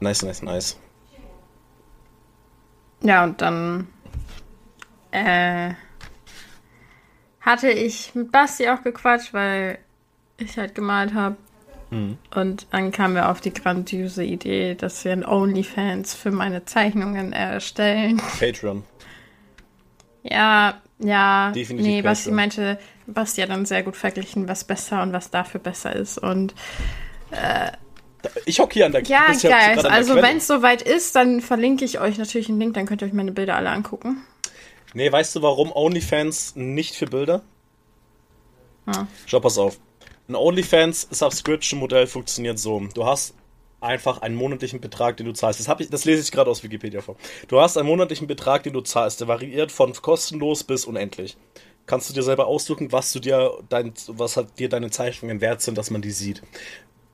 [0.00, 0.78] Nice, nice, nice.
[3.02, 3.86] Ja, und dann
[5.10, 5.72] äh,
[7.40, 9.78] hatte ich mit Basti auch gequatscht, weil
[10.38, 11.36] ich halt gemalt habe.
[11.90, 12.18] Mhm.
[12.34, 17.32] Und dann kamen wir auf die grandiose Idee, dass wir ein OnlyFans für meine Zeichnungen
[17.32, 18.20] erstellen.
[18.38, 18.84] Patreon.
[20.22, 21.50] Ja, ja.
[21.52, 22.78] Definitiv nee, Basti meinte,
[23.12, 26.18] Basti hat dann sehr gut verglichen, was besser und was dafür besser ist.
[26.18, 26.54] Und
[28.44, 29.78] Ich hock hier an der ja, ich geil.
[29.86, 33.08] Also wenn es soweit ist, dann verlinke ich euch natürlich einen Link, dann könnt ihr
[33.08, 34.22] euch meine Bilder alle angucken.
[34.92, 37.42] Nee, weißt du, warum OnlyFans nicht für Bilder?
[38.86, 39.06] Ja.
[39.26, 39.78] Schau, pass auf.
[40.28, 42.80] Ein OnlyFans-Subscription-Modell funktioniert so.
[42.94, 43.34] Du hast
[43.80, 45.66] einfach einen monatlichen Betrag, den du zahlst.
[45.66, 47.16] Das, ich, das lese ich gerade aus Wikipedia vor.
[47.48, 49.20] Du hast einen monatlichen Betrag, den du zahlst.
[49.20, 51.36] Der variiert von kostenlos bis unendlich.
[51.90, 55.60] Kannst du dir selber aussuchen, was du dir dein, was halt dir deine Zeichnungen wert
[55.60, 56.40] sind, dass man die sieht.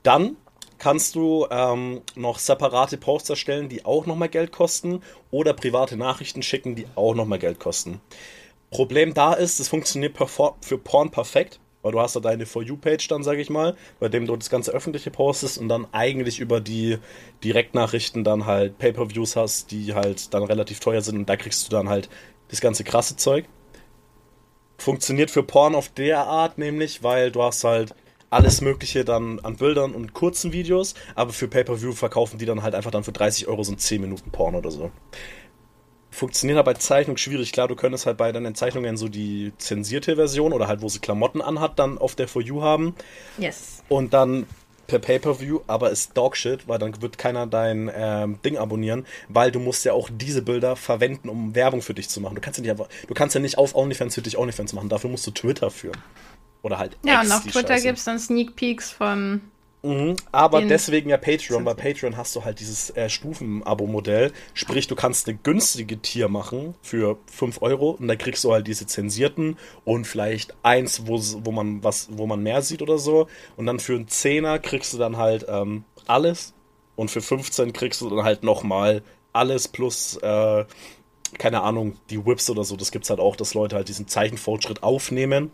[0.03, 0.37] Dann
[0.77, 6.43] kannst du ähm, noch separate Posts erstellen, die auch nochmal Geld kosten, oder private Nachrichten
[6.43, 8.03] schicken, die auch nochmal Geld kosten.
[8.71, 10.15] Problem da ist, es funktioniert
[10.61, 14.11] für Porn perfekt, weil du hast da deine For You-Page dann, sage ich mal, bei
[14.11, 16.99] dem du das ganze Öffentliche postest und dann eigentlich über die
[17.43, 21.71] Direktnachrichten dann halt Pay-Per-Views hast, die halt dann relativ teuer sind und da kriegst du
[21.71, 22.11] dann halt
[22.49, 23.47] das ganze krasse Zeug.
[24.79, 27.95] Funktioniert für Porn auf der Art nämlich, weil du hast halt
[28.31, 32.75] alles Mögliche dann an Bildern und kurzen Videos, aber für Pay-Per-View verkaufen die dann halt
[32.75, 34.91] einfach dann für 30 Euro so ein 10 Minuten Porn oder so.
[36.11, 37.53] Funktioniert aber bei Zeichnung schwierig.
[37.53, 40.99] Klar, du könntest halt bei deinen Zeichnungen so die zensierte Version oder halt, wo sie
[40.99, 42.95] Klamotten anhat, dann auf der For You haben
[43.39, 43.83] Yes.
[43.89, 44.47] und dann
[44.87, 49.59] per Pay-Per-View, aber ist Dogshit, weil dann wird keiner dein ähm, Ding abonnieren, weil du
[49.59, 52.35] musst ja auch diese Bilder verwenden, um Werbung für dich zu machen.
[52.35, 54.89] Du kannst ja nicht einfach, du kannst ja nicht auf OnlyFans für dich OnlyFans machen,
[54.89, 55.97] dafür musst du Twitter führen.
[56.63, 59.41] Oder halt Ja, X, und auf Twitter gibt es dann Sneak Peeks von.
[59.87, 61.65] Mhm, aber Den- deswegen ja Patreon.
[61.65, 64.33] Bei Patreon hast du halt dieses äh, Stufen-Abo-Modell.
[64.55, 68.67] Sprich, du kannst eine günstige Tier machen für 5 Euro und dann kriegst du halt
[68.67, 73.29] diese zensierten und vielleicht eins, wo, wo, man, was, wo man mehr sieht oder so.
[73.57, 76.53] Und dann für einen Zehner kriegst du dann halt ähm, alles
[76.97, 80.65] und für 15 kriegst du dann halt nochmal alles plus, äh,
[81.39, 82.77] keine Ahnung, die Whips oder so.
[82.77, 85.51] Das gibt's halt auch, dass Leute halt diesen Zeichenfortschritt aufnehmen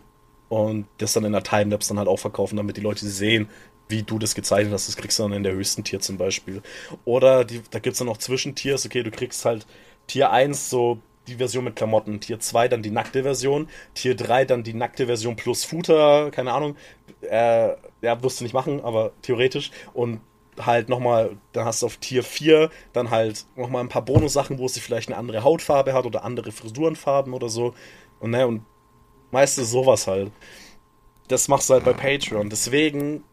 [0.49, 3.49] und das dann in der Timelapse dann halt auch verkaufen, damit die Leute sehen,
[3.89, 4.87] wie du das gezeichnet hast.
[4.87, 6.61] Das kriegst du dann in der höchsten Tier zum Beispiel.
[7.05, 8.85] Oder die, da gibt es dann noch Zwischentiers.
[8.85, 9.65] Okay, du kriegst halt
[10.07, 14.45] Tier 1 so die Version mit Klamotten, Tier 2 dann die nackte Version, Tier 3
[14.45, 16.75] dann die nackte Version plus Footer, keine Ahnung.
[17.21, 17.69] Äh,
[18.01, 19.71] ja, wirst du nicht machen, aber theoretisch.
[19.93, 20.19] Und
[20.59, 24.67] halt nochmal, dann hast du auf Tier 4 dann halt nochmal ein paar Bonussachen, wo
[24.67, 27.73] sie vielleicht eine andere Hautfarbe hat oder andere Frisurenfarben oder so.
[28.19, 28.65] Und ne, und
[29.31, 30.31] meistens sowas halt.
[31.27, 32.49] Das machst du halt bei Patreon.
[32.49, 33.23] Deswegen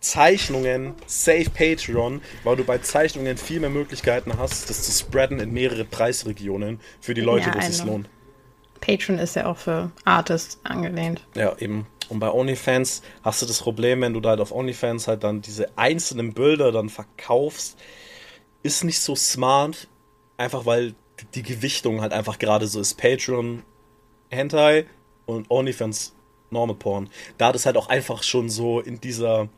[0.00, 5.52] Zeichnungen, save Patreon, weil du bei Zeichnungen viel mehr Möglichkeiten hast, das zu spreaden in
[5.52, 8.08] mehrere Preisregionen für die Leute, Ja, wo es sich lohnt.
[8.80, 11.26] Patreon ist ja auch für Artists angelehnt.
[11.34, 11.86] Ja, eben.
[12.08, 15.42] Und bei OnlyFans hast du das Problem, wenn du da halt auf OnlyFans halt dann
[15.42, 17.76] diese einzelnen Bilder dann verkaufst,
[18.62, 19.88] ist nicht so smart,
[20.36, 20.94] einfach weil
[21.34, 22.94] die Gewichtung halt einfach gerade so ist.
[22.94, 23.64] Patreon
[24.30, 24.86] Hentai
[25.26, 26.14] und OnlyFans
[26.50, 27.10] Normal Porn.
[27.36, 29.48] Da das halt auch einfach schon so in dieser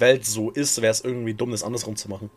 [0.00, 2.30] Welt so ist, wäre es irgendwie dumm, das andersrum zu machen.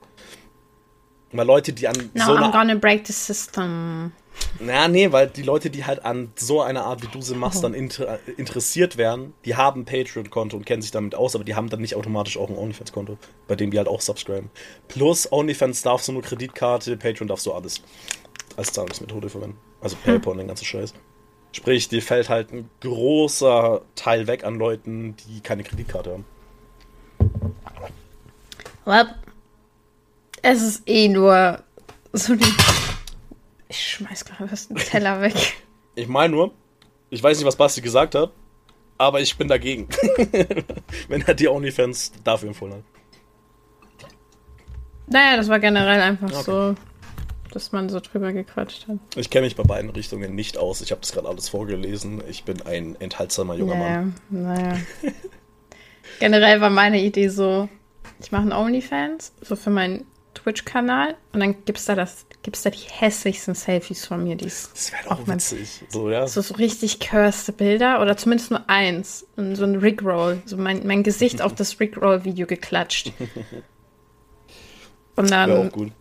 [1.32, 4.12] Weil Leute, die an No, so I'm gonna break the system.
[4.60, 7.60] Na, nee, weil die Leute, die halt an so einer Art, wie du sie machst,
[7.60, 7.62] Oh.
[7.64, 11.56] dann inter interessiert werden, die haben ein Patreon-Konto und kennen sich damit aus, aber die
[11.56, 14.50] haben dann nicht automatisch auch ein OnlyFans-Konto, bei dem die halt auch subscriben.
[14.88, 17.82] Plus, OnlyFans darfst du nur Kreditkarte, Patreon darfst du alles
[18.58, 19.58] als Zahlungsmethode verwenden.
[19.82, 20.94] Also PayPal und den ganzen Scheiß.
[21.52, 26.26] Sprich, dir fällt halt ein großer Teil weg an Leuten, die keine Kreditkarte haben.
[28.86, 29.16] Well,
[30.42, 31.64] es ist eh nur
[32.12, 32.46] so die.
[33.70, 35.34] Ich schmeiß gerade fast einen Teller weg.
[35.96, 36.52] Ich meine nur,
[37.12, 38.32] ich weiß nicht, was Basti gesagt hat,
[38.98, 39.88] aber ich bin dagegen.
[41.08, 42.84] Wenn er die OnlyFans dafür empfohlen hat.
[45.06, 46.42] Naja, das war generell einfach Okay.
[46.44, 46.76] so,
[47.52, 48.98] dass man so drüber gequatscht hat.
[49.16, 50.82] Ich kenne mich bei beiden Richtungen nicht aus.
[50.82, 52.24] Ich habe das gerade alles vorgelesen.
[52.28, 54.16] Ich bin ein enthaltsamer junger Mann.
[54.32, 54.78] Naja, naja.
[56.20, 57.70] generell war meine Idee so,
[58.20, 62.70] ich mache einen OnlyFans, so für meinen Twitch-Kanal und dann gibt's da das, gibt's da
[62.72, 65.84] die hässlichsten Selfies von mir, die Das wäre doch Auch mein- witzig.
[65.90, 66.28] So, ja.
[66.28, 70.88] so, so richtig cursed Bilder oder zumindest nur eins und so ein Rickroll, so mein,
[70.88, 73.12] mein Gesicht auf das Rickroll-Video geklatscht.
[75.16, 75.92] Und Wäre dann, auch gut.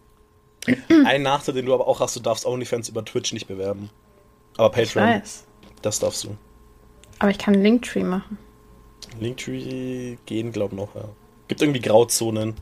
[1.04, 3.90] Ein Nachteil, den du aber auch hast, du darfst OnlyFans über Twitch nicht bewerben.
[4.56, 5.44] Aber ich Patreon, weiß,
[5.82, 6.36] das darfst du.
[7.18, 8.38] aber ich kann Linktree machen.
[9.20, 11.04] Linktree gehen, glaube noch, ja.
[11.52, 12.54] Gibt irgendwie Grauzonen.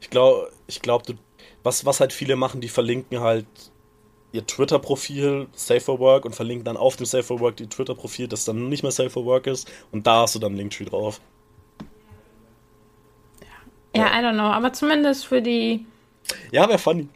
[0.00, 1.18] Ich glaube, ich glaube,
[1.62, 3.44] was, was halt viele machen, die verlinken halt
[4.32, 8.26] ihr Twitter-Profil, Safe for Work, und verlinken dann auf dem Safe for Work ihr Twitter-Profil,
[8.26, 11.20] das dann nicht mehr Safe for Work ist, und da hast du dann Linktree drauf.
[13.94, 15.84] Ja, I don't know, aber zumindest für die,
[16.50, 17.06] Ja, wäre funny.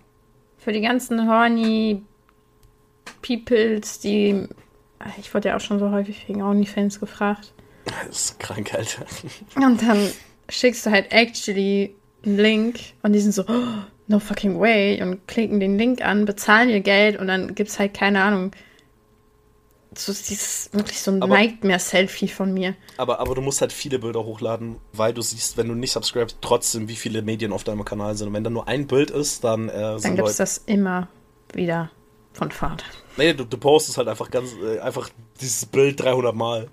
[0.59, 2.03] für die ganzen horny
[3.23, 4.49] Peoples, die,
[5.18, 7.55] ich wurde ja auch schon so häufig wegen OnlyFans gefragt.
[8.07, 9.07] Das ist krank, Alter.
[9.57, 10.11] Und dann
[10.48, 13.64] schickst du halt actually einen Link und die sind so, oh,
[14.09, 17.94] no fucking way und klicken den Link an, bezahlen ihr Geld und dann gibt's halt
[17.94, 18.52] keine Ahnung.
[19.94, 22.74] So dieses wirklich so ein Aber- Nightmare-Selfie von mir.
[22.96, 26.38] Aber, aber du musst halt viele Bilder hochladen, weil du siehst, wenn du nicht subscribest,
[26.40, 28.28] trotzdem, wie viele Medien auf deinem Kanal sind.
[28.28, 30.37] Und wenn da nur ein Bild ist, dann äh, Dann gibt's Leute.
[30.38, 31.09] das immer
[31.52, 31.90] wieder
[32.33, 32.85] von Fahrt.
[33.18, 35.11] Nee, du, du postest halt einfach ganz, äh, einfach
[35.42, 36.68] dieses Bild 300 Mal.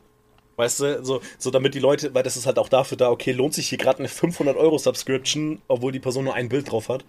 [0.59, 3.31] Weißt du, so, so damit die Leute, weil das ist halt auch dafür da, okay,
[3.31, 6.89] lohnt sich hier gerade eine 500 Euro Subscription, obwohl die Person nur ein Bild drauf
[6.89, 7.05] hat.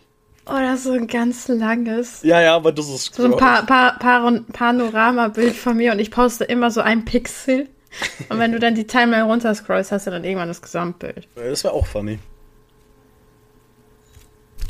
[0.46, 2.22] Oder so ein ganz langes.
[2.22, 6.12] Ja, ja, aber das ist So ein paar, paar, paar Panorama-Bild von mir und ich
[6.12, 7.68] poste immer so ein Pixel.
[8.28, 11.26] Und wenn du dann die Timeline runterscrollst, hast du dann irgendwann das Gesamtbild.
[11.34, 12.20] Das wäre auch funny.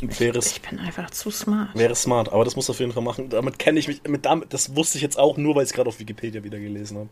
[0.01, 1.69] Wäre es Ich bin einfach zu smart.
[1.75, 3.29] Wäre smart, aber das muss auf jeden Fall machen.
[3.29, 5.75] Damit kenne ich mich, mit damit, das wusste ich jetzt auch nur, weil ich es
[5.75, 7.09] gerade auf Wikipedia wieder gelesen habe.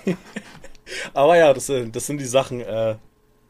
[1.14, 2.60] aber ja, das sind, das sind die Sachen.
[2.60, 2.96] Äh,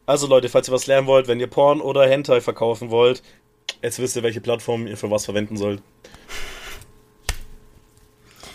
[0.06, 3.24] also Leute, falls ihr was lernen wollt, wenn ihr Porn oder Hentai verkaufen wollt,
[3.82, 5.82] jetzt wisst ihr, welche Plattform ihr für was verwenden sollt.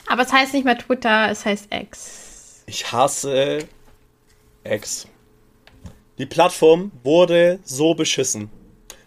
[0.07, 2.63] Aber es heißt nicht mehr Twitter, es heißt X.
[2.67, 3.59] Ich hasse
[4.63, 5.07] X.
[6.17, 8.49] Die Plattform wurde so beschissen.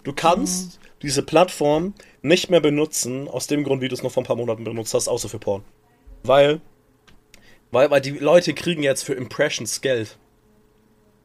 [0.02, 4.22] Du kannst diese Plattform nicht mehr benutzen, aus dem Grund, wie du es noch vor
[4.22, 5.64] ein paar Monaten benutzt hast, außer für Porn.
[6.22, 6.61] Weil,
[7.70, 10.18] weil, weil die Leute kriegen jetzt für Impressions Geld.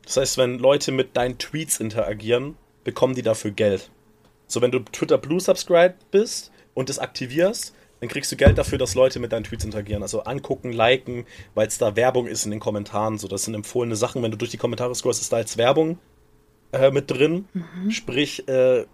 [0.06, 3.90] Das heißt, wenn Leute mit deinen Tweets interagieren, bekommen die dafür Geld.
[4.48, 8.78] So, wenn du Twitter Blue subscribed bist und das aktivierst, dann kriegst du Geld dafür,
[8.78, 10.04] dass Leute mit deinen Tweets interagieren.
[10.04, 13.18] Also angucken, liken, weil es da Werbung ist in den Kommentaren.
[13.18, 14.22] So, das sind empfohlene Sachen.
[14.22, 16.00] Wenn du durch die Kommentare scrollst, ist da jetzt Werbung
[16.74, 17.46] äh, mit drin.
[17.90, 18.86] Sprich, äh,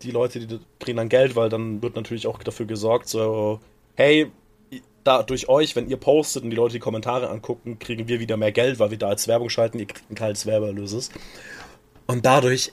[0.00, 3.60] die Leute, die kriegen dann Geld, weil dann wird natürlich auch dafür gesorgt, so,
[3.96, 4.32] hey,
[5.04, 8.38] da durch euch, wenn ihr postet und die Leute die Kommentare angucken, kriegen wir wieder
[8.38, 11.10] mehr Geld, weil wir da als Werbung schalten, ihr kriegt ein kaltes Werbeerlöses.
[12.06, 12.72] Und dadurch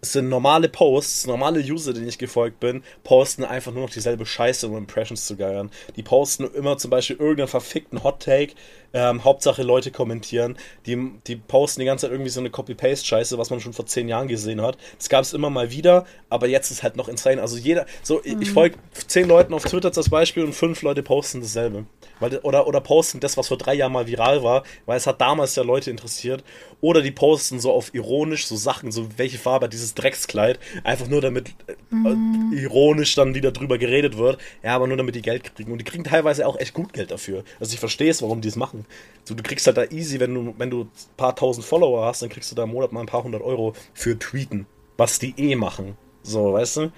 [0.00, 4.68] sind normale Posts, normale User, denen ich gefolgt bin, posten einfach nur noch dieselbe Scheiße,
[4.68, 5.70] um Impressions zu geiern.
[5.96, 8.54] Die posten immer zum Beispiel irgendeinen verfickten Hot-Take,
[8.92, 10.56] ähm, Hauptsache Leute kommentieren.
[10.86, 14.08] Die, die posten die ganze Zeit irgendwie so eine Copy-Paste-Scheiße, was man schon vor zehn
[14.08, 14.78] Jahren gesehen hat.
[14.96, 17.40] Das gab es immer mal wieder, aber jetzt ist halt noch insane.
[17.40, 21.02] Also jeder, so, ich, ich folge zehn Leuten auf Twitter zum Beispiel und fünf Leute
[21.02, 21.86] posten dasselbe.
[22.20, 25.20] Weil, oder, oder posten das, was vor drei Jahren mal viral war, weil es hat
[25.20, 26.42] damals ja Leute interessiert.
[26.80, 31.08] Oder die posten so auf ironisch so Sachen, so welche Farbe hat dieses Dreckskleid, einfach
[31.08, 31.48] nur damit
[31.90, 34.38] äh, ironisch dann wieder drüber geredet wird.
[34.62, 35.72] Ja, aber nur damit die Geld kriegen.
[35.72, 37.44] Und die kriegen teilweise auch echt gut Geld dafür.
[37.60, 38.77] Also ich verstehe es, warum die es machen.
[38.78, 38.86] Machen.
[39.24, 42.22] So, du kriegst halt da easy, wenn du, wenn du ein paar tausend Follower hast,
[42.22, 44.66] dann kriegst du da im Monat mal ein paar hundert Euro für Tweeten.
[44.96, 45.96] Was die eh machen.
[46.22, 46.92] So, weißt du?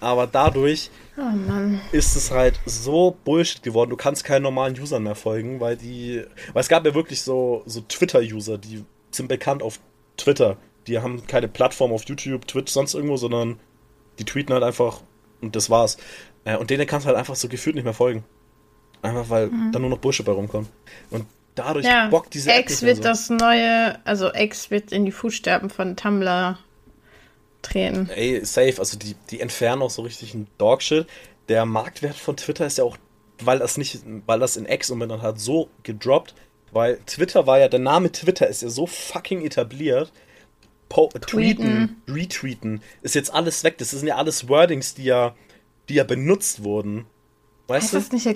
[0.00, 1.22] Aber dadurch oh
[1.92, 3.90] ist es halt so Bullshit geworden.
[3.90, 6.24] Du kannst keinen normalen Usern mehr folgen, weil die.
[6.52, 9.80] Weil es gab ja wirklich so, so Twitter-User, die sind bekannt auf
[10.16, 10.56] Twitter.
[10.86, 13.58] Die haben keine Plattform auf YouTube, Twitch, sonst irgendwo, sondern
[14.18, 15.00] die tweeten halt einfach
[15.40, 15.96] und das war's.
[16.44, 18.24] Äh, und denen kannst du halt einfach so gefühlt nicht mehr folgen.
[19.02, 19.72] Einfach weil mhm.
[19.72, 20.68] dann nur noch Bullshit bei rumkommt.
[21.10, 23.02] Und dadurch ja, bockt diese X wird so.
[23.02, 26.58] das neue, also X wird in die Fußstapfen von Tumblr
[27.62, 28.08] treten.
[28.14, 28.74] Ey, safe.
[28.78, 31.06] Also die, die entfernen auch so richtig ein Dogshit.
[31.48, 32.96] Der Marktwert von Twitter ist ja auch,
[33.40, 36.34] weil das nicht, weil das in X umbenannt hat, so gedroppt.
[36.70, 40.12] Weil Twitter war ja, der Name Twitter ist ja so fucking etabliert.
[40.88, 43.76] Po tweeten, retweeten, ist jetzt alles weg.
[43.76, 45.34] Das sind ja alles Wordings, die ja,
[45.88, 47.04] die ja benutzt wurden.
[47.66, 47.98] Weißt heißt du?
[47.98, 48.26] das nicht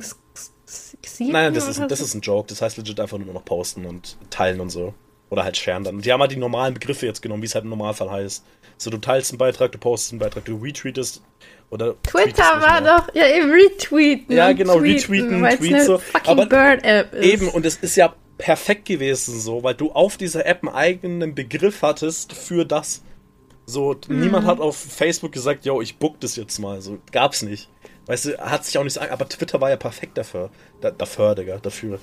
[0.75, 1.33] exklusiv?
[1.33, 2.49] Nein, das ist, das ist ein Joke.
[2.49, 4.95] Das heißt legit einfach nur noch posten und teilen und so.
[5.31, 6.01] Oder halt scheren dann.
[6.01, 8.45] Die haben halt die normalen Begriffe jetzt genommen, wie es halt im Normalfall heißt.
[8.77, 11.23] So, du teilst einen Beitrag, du postest einen Beitrag, du retweetest
[11.71, 11.95] oder.
[12.03, 14.37] Twitter war doch, ja, eben retweeten.
[14.37, 16.03] Ja, genau, retweeten, tweeten, so.
[16.27, 17.25] Aber Bird-App ist.
[17.25, 21.35] Eben, und es ist ja perfekt gewesen so, weil du auf dieser App einen eigenen
[21.35, 23.03] Begriff hattest für das.
[23.65, 24.21] So, mhm.
[24.21, 26.83] niemand hat auf Facebook gesagt, yo, ich book das jetzt mal.
[26.83, 27.69] So, gab's nicht.
[28.07, 30.51] Weißt du, hat sich auch nicht so, aber Twitter war ja perfekt dafür.
[30.81, 31.99] Da, dafür, Digga, dafür.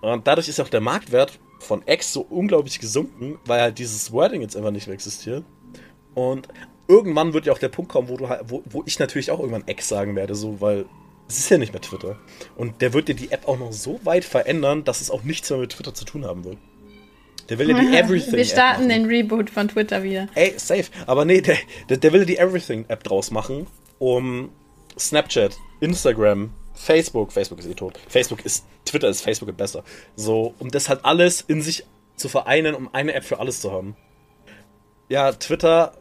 [0.00, 4.42] Und dadurch ist auch der Marktwert von X so unglaublich gesunken, weil halt dieses Wording
[4.42, 5.44] jetzt einfach nicht mehr existiert.
[6.14, 6.48] Und
[6.86, 9.38] irgendwann wird ja auch der Punkt kommen, wo du halt, wo, wo ich natürlich auch
[9.40, 10.86] irgendwann X sagen werde, so, weil
[11.28, 12.16] es ist ja nicht mehr Twitter.
[12.56, 15.50] Und der wird dir die App auch noch so weit verändern, dass es auch nichts
[15.50, 16.56] mehr mit Twitter zu tun haben wird.
[17.48, 18.32] Der will ja die Everything.
[18.36, 20.28] Wir starten den Reboot von Twitter wieder.
[20.34, 20.84] Ey, safe.
[21.06, 21.56] Aber nee, der,
[21.88, 23.66] der, der will die Everything-App draus machen,
[23.98, 24.50] um
[24.98, 27.98] Snapchat, Instagram, Facebook, Facebook ist eh tot.
[28.08, 29.84] Facebook ist, Twitter ist Facebook besser.
[30.16, 31.84] So, um das halt alles in sich
[32.16, 33.96] zu vereinen, um eine App für alles zu haben.
[35.08, 35.94] Ja, Twitter.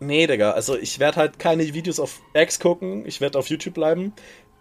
[0.00, 0.52] Nee, Digga.
[0.52, 3.06] Also ich werde halt keine Videos auf X gucken.
[3.06, 4.12] Ich werde auf YouTube bleiben.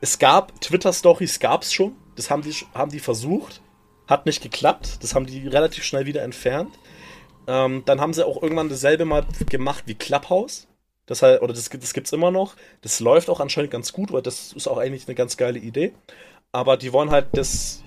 [0.02, 1.96] Es gab Twitter-Stories, gab's schon.
[2.16, 3.62] Das haben die, haben die versucht.
[4.08, 5.00] Hat nicht geklappt.
[5.02, 6.74] Das haben die relativ schnell wieder entfernt.
[7.48, 10.66] Ähm, dann haben sie auch irgendwann dasselbe mal gemacht wie Clubhouse.
[11.08, 12.56] Das halt, oder das, das gibt's immer noch.
[12.82, 15.93] Das läuft auch anscheinend ganz gut, weil das ist auch eigentlich eine ganz geile Idee.
[16.52, 17.82] Aber die wollen halt das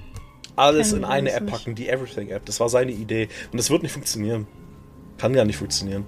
[0.56, 2.44] alles in eine App packen, die Everything-App.
[2.46, 3.28] Das war seine Idee.
[3.52, 4.46] Und das wird nicht funktionieren.
[5.18, 6.06] Kann ja nicht funktionieren.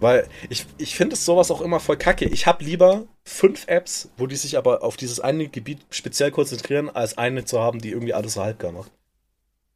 [0.00, 2.26] Weil ich, ich finde sowas auch immer voll kacke.
[2.26, 6.90] Ich habe lieber fünf Apps, wo die sich aber auf dieses eine Gebiet speziell konzentrieren,
[6.90, 8.90] als eine zu haben, die irgendwie alles so halbgar macht.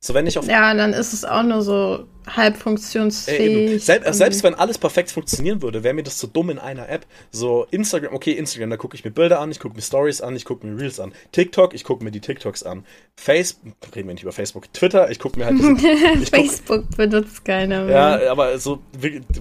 [0.02, 0.46] So, wenn ich auf.
[0.46, 3.72] Ja, dann ist es auch nur so halb funktionsfähig.
[3.72, 6.58] Äh, selbst, selbst wenn alles perfekt funktionieren würde, wäre mir das zu so dumm in
[6.58, 7.04] einer App.
[7.30, 10.36] So, Instagram, okay, Instagram, da gucke ich mir Bilder an, ich gucke mir Stories an,
[10.36, 11.12] ich gucke mir Reels an.
[11.32, 12.86] TikTok, ich gucke mir die TikToks an.
[13.14, 14.72] Facebook, reden wir nicht über Facebook.
[14.72, 15.58] Twitter, ich gucke mir halt.
[15.58, 18.22] Diese, Facebook guck, benutzt keiner mehr.
[18.22, 18.80] Ja, aber so,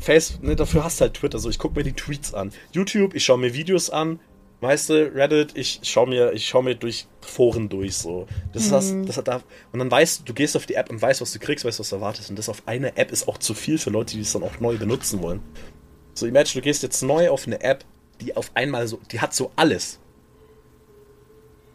[0.02, 1.40] Face, ne, dafür hast du halt Twitter.
[1.40, 2.52] So, ich gucke mir die Tweets an.
[2.74, 4.20] YouTube, ich schaue mir Videos an.
[4.62, 8.28] Weißt du, Reddit, ich schau mir, ich schau mir durch Foren durch, so.
[8.52, 8.66] Das mhm.
[8.66, 9.42] ist das, das hat da,
[9.72, 11.80] und dann weißt du, du gehst auf die App und weißt, was du kriegst, weißt,
[11.80, 12.30] was du erwartest.
[12.30, 14.60] Und das auf eine App ist auch zu viel für Leute, die es dann auch
[14.60, 15.42] neu benutzen wollen.
[16.14, 17.86] So, imagine, du gehst jetzt neu auf eine App,
[18.20, 20.00] die auf einmal so, die hat so alles.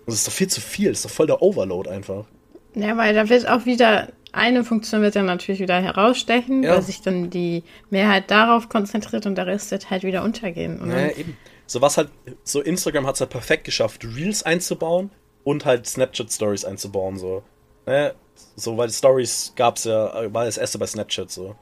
[0.05, 2.27] Das ist doch viel zu viel, das ist doch voll der Overload einfach.
[2.75, 6.75] Ja, weil da wird auch wieder, eine Funktion wird dann natürlich wieder herausstechen, ja.
[6.75, 10.81] weil sich dann die Mehrheit darauf konzentriert und der Rest wird halt wieder untergehen.
[10.81, 11.37] Und naja, eben.
[11.67, 12.11] So was halt,
[12.43, 15.11] so Instagram hat es halt perfekt geschafft, Reels einzubauen
[15.45, 17.43] und halt Snapchat Stories einzubauen, so.
[17.87, 18.15] Ne?
[18.57, 21.55] So, weil Stories gab's ja, war das erste bei Snapchat so.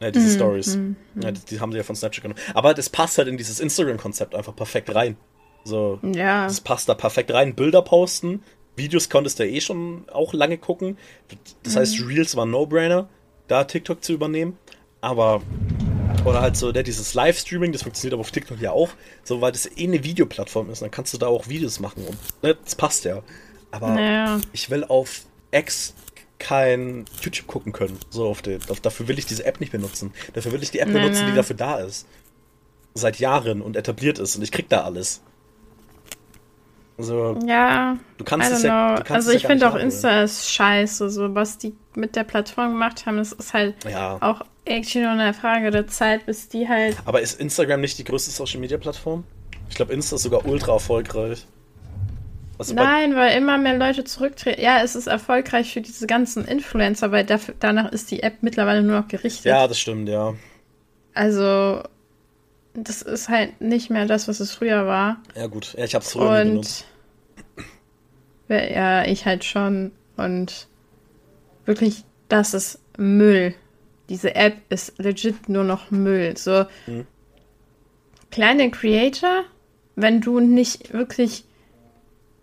[0.00, 0.76] Ne, diese mm, Stories.
[0.76, 1.22] Mm, mm.
[1.22, 2.40] Ja, die, die, haben sie ja von Snapchat genommen.
[2.54, 5.16] Aber das passt halt in dieses Instagram-Konzept einfach perfekt rein.
[5.64, 6.00] So.
[6.02, 6.44] Ja.
[6.44, 7.54] Das passt da perfekt rein.
[7.54, 8.42] Bilder posten,
[8.74, 10.98] Videos konntest du ja eh schon auch lange gucken.
[11.62, 12.06] Das heißt, mhm.
[12.08, 13.08] Reels war No-Brainer,
[13.46, 14.58] da TikTok zu übernehmen.
[15.00, 15.42] Aber
[16.24, 18.90] oder halt so, der, dieses Livestreaming, das funktioniert aber auf TikTok ja auch,
[19.24, 20.82] so weil das eh eine Videoplattform ist.
[20.82, 23.22] Dann kannst du da auch Videos machen und ne, das passt ja.
[23.70, 24.40] Aber naja.
[24.52, 25.94] ich will auf X
[26.38, 27.98] kein YouTube gucken können.
[28.10, 30.12] So auf den, dafür will ich diese App nicht benutzen.
[30.34, 32.06] Dafür will ich die App nein, benutzen, die dafür da ist.
[32.94, 35.22] Seit Jahren und etabliert ist und ich krieg da alles.
[36.98, 40.50] Also, ja, du kannst es ja, du kannst Also ich ja finde auch Insta ist
[40.50, 41.08] scheiße.
[41.08, 44.18] So was die mit der Plattform gemacht haben, das ist halt ja.
[44.20, 46.96] auch actually nur eine Frage der Zeit, bis die halt.
[47.04, 49.24] Aber ist Instagram nicht die größte Social Media Plattform?
[49.68, 51.46] Ich glaube, Insta ist sogar ultra erfolgreich.
[52.58, 54.60] Also Nein, weil immer mehr Leute zurücktreten.
[54.60, 58.82] Ja, es ist erfolgreich für diese ganzen Influencer, weil dafür, danach ist die App mittlerweile
[58.82, 59.46] nur noch gerichtet.
[59.46, 60.34] Ja, das stimmt, ja.
[61.14, 61.82] Also,
[62.74, 65.20] das ist halt nicht mehr das, was es früher war.
[65.34, 65.74] Ja, gut.
[65.76, 66.86] Ja, ich habe es früher Und, benutzt.
[68.48, 69.92] Ja, ich halt schon.
[70.16, 70.68] Und
[71.64, 73.54] wirklich, das ist Müll.
[74.08, 76.36] Diese App ist legit nur noch Müll.
[76.36, 77.06] So Mhm.
[78.30, 79.44] kleine Creator,
[79.96, 81.44] wenn du nicht wirklich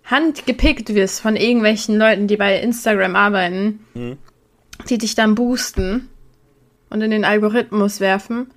[0.05, 4.17] handgepickt wirst von irgendwelchen Leuten, die bei Instagram arbeiten, Mhm.
[4.89, 6.09] die dich dann boosten
[6.89, 8.49] und in den Algorithmus werfen.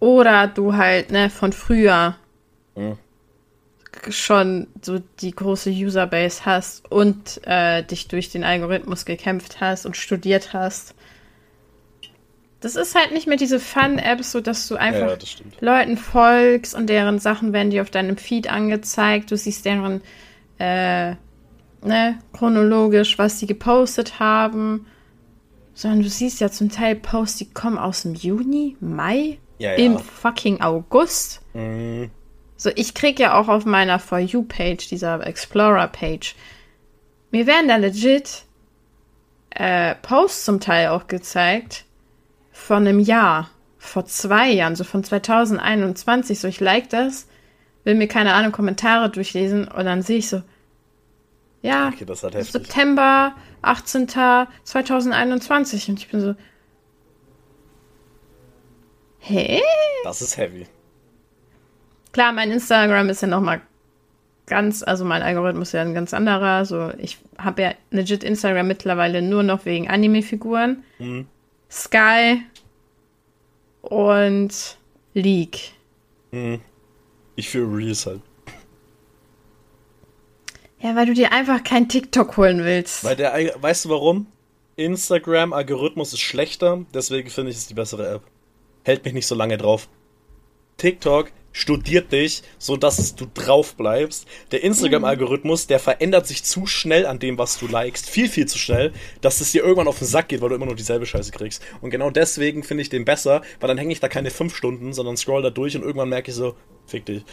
[0.00, 2.16] Oder du halt, ne, von früher
[2.74, 2.96] Mhm.
[4.08, 9.96] schon so die große Userbase hast und äh, dich durch den Algorithmus gekämpft hast und
[9.96, 10.94] studiert hast.
[12.60, 15.26] Das ist halt nicht mehr diese Fun-Apps, so dass du einfach Ja.
[15.60, 19.30] Leuten folgst und deren Sachen werden dir auf deinem Feed angezeigt.
[19.30, 20.02] Du siehst deren,
[20.58, 21.12] äh,
[21.82, 24.86] ne, chronologisch, was sie gepostet haben.
[25.72, 29.92] Sondern du siehst ja zum Teil Posts, die kommen aus dem Juni, Mai, Ja, im
[29.94, 29.98] ja.
[29.98, 31.40] fucking August.
[31.54, 32.10] Mhm.
[32.58, 36.34] So, ich krieg ja auch auf meiner For You-Page, dieser Explorer-Page,
[37.30, 38.42] mir werden da legit
[39.50, 41.84] äh, Posts zum Teil auch gezeigt
[42.60, 46.38] von einem Jahr, vor zwei Jahren, so von 2021.
[46.38, 47.26] So, ich like das,
[47.84, 50.42] will mir keine Ahnung Kommentare durchlesen und dann sehe ich so,
[51.62, 52.46] ja, Okay, halt.
[52.46, 54.08] September 18.
[54.64, 56.34] 2021 und ich bin so,
[59.18, 59.60] hä?
[60.04, 60.66] Das ist heavy.
[62.12, 63.60] Klar, mein Instagram ist ja nochmal
[64.46, 66.64] ganz, also mein Algorithmus ist ja ein ganz anderer.
[66.64, 70.82] So, ich habe ja legit Instagram mittlerweile nur noch wegen Anime-Figuren.
[70.98, 71.26] Mhm.
[71.70, 72.42] Sky
[73.82, 74.78] und
[75.14, 75.72] League.
[77.36, 78.22] Ich fühle Reels halt.
[80.80, 83.04] Ja, weil du dir einfach kein TikTok holen willst.
[83.04, 84.26] Weil der, weißt du warum?
[84.76, 88.22] Instagram-Algorithmus ist schlechter, deswegen finde ich es die bessere App.
[88.84, 89.88] Hält mich nicht so lange drauf.
[90.78, 94.26] TikTok studiert dich, so dass du drauf bleibst.
[94.52, 98.08] Der Instagram-Algorithmus, der verändert sich zu schnell an dem, was du likest.
[98.08, 100.66] Viel, viel zu schnell, dass es dir irgendwann auf den Sack geht, weil du immer
[100.66, 101.62] nur dieselbe Scheiße kriegst.
[101.80, 104.92] Und genau deswegen finde ich den besser, weil dann hänge ich da keine fünf Stunden,
[104.92, 106.54] sondern scroll da durch und irgendwann merke ich so,
[106.86, 107.24] fick dich.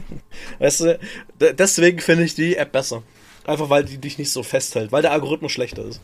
[0.58, 1.00] weißt du,
[1.40, 3.02] deswegen finde ich die App besser.
[3.44, 6.00] Einfach weil die dich nicht so festhält, weil der Algorithmus schlechter ist.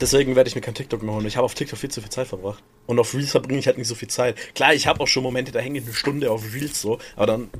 [0.00, 1.26] Deswegen werde ich mir kein TikTok mehr holen.
[1.26, 2.62] Ich habe auf TikTok viel zu viel Zeit verbracht.
[2.86, 4.36] Und auf Reels verbringe ich halt nicht so viel Zeit.
[4.54, 7.26] Klar, ich habe auch schon Momente, da hänge ich eine Stunde auf Reels so, aber
[7.26, 7.50] dann,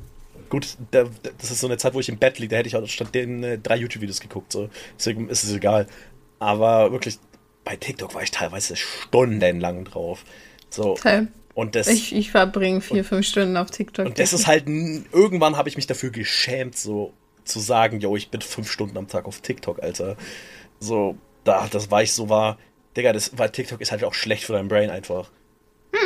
[0.49, 1.05] gut, da,
[1.37, 3.13] das ist so eine Zeit, wo ich im Bett liege, da hätte ich auch statt
[3.13, 4.51] denen äh, drei YouTube-Videos geguckt.
[4.53, 4.69] So.
[4.97, 5.87] Deswegen ist es egal.
[6.39, 7.19] Aber wirklich,
[7.65, 10.23] bei TikTok war ich teilweise stundenlang drauf.
[10.69, 10.91] So.
[10.91, 11.27] Okay.
[11.53, 14.05] Und das, Ich, ich verbringe vier, fünf Stunden auf TikTok.
[14.05, 17.13] und das ist halt, irgendwann habe ich mich dafür geschämt, so
[17.43, 20.15] zu sagen, yo, ich bin fünf Stunden am Tag auf TikTok, Alter.
[20.79, 22.57] So, da, das war ich so war,
[22.95, 25.29] Digga, das, weil TikTok ist halt auch schlecht für dein Brain einfach.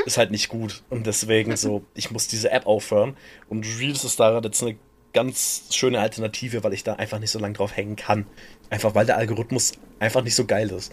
[0.05, 0.83] Ist halt nicht gut.
[0.89, 3.17] Und deswegen so, ich muss diese App aufhören.
[3.49, 4.77] Und Reels ist da jetzt eine
[5.13, 8.25] ganz schöne Alternative, weil ich da einfach nicht so lange drauf hängen kann.
[8.69, 10.91] Einfach weil der Algorithmus einfach nicht so geil ist.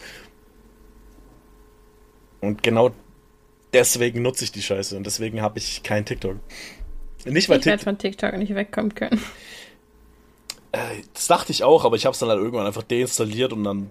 [2.40, 2.92] Und genau
[3.72, 6.36] deswegen nutze ich die Scheiße und deswegen habe ich kein TikTok.
[7.26, 7.80] Nicht weil ich werde TikTok.
[7.80, 9.22] von TikTok nicht wegkommen können.
[10.72, 13.64] Äh, das dachte ich auch, aber ich habe es dann halt irgendwann einfach deinstalliert und
[13.64, 13.90] dann.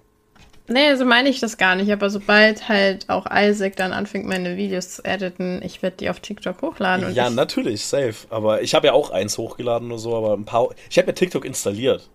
[0.68, 1.90] Nee, so meine ich das gar nicht.
[1.90, 6.20] Aber sobald halt auch Isaac dann anfängt, meine Videos zu editen, ich werde die auf
[6.20, 7.06] TikTok hochladen.
[7.06, 8.14] Und Ja, ich, natürlich, safe.
[8.30, 10.68] Aber ich habe ja auch eins hochgeladen oder so, aber ein paar.
[10.88, 12.08] Ich habe ja TikTok installiert.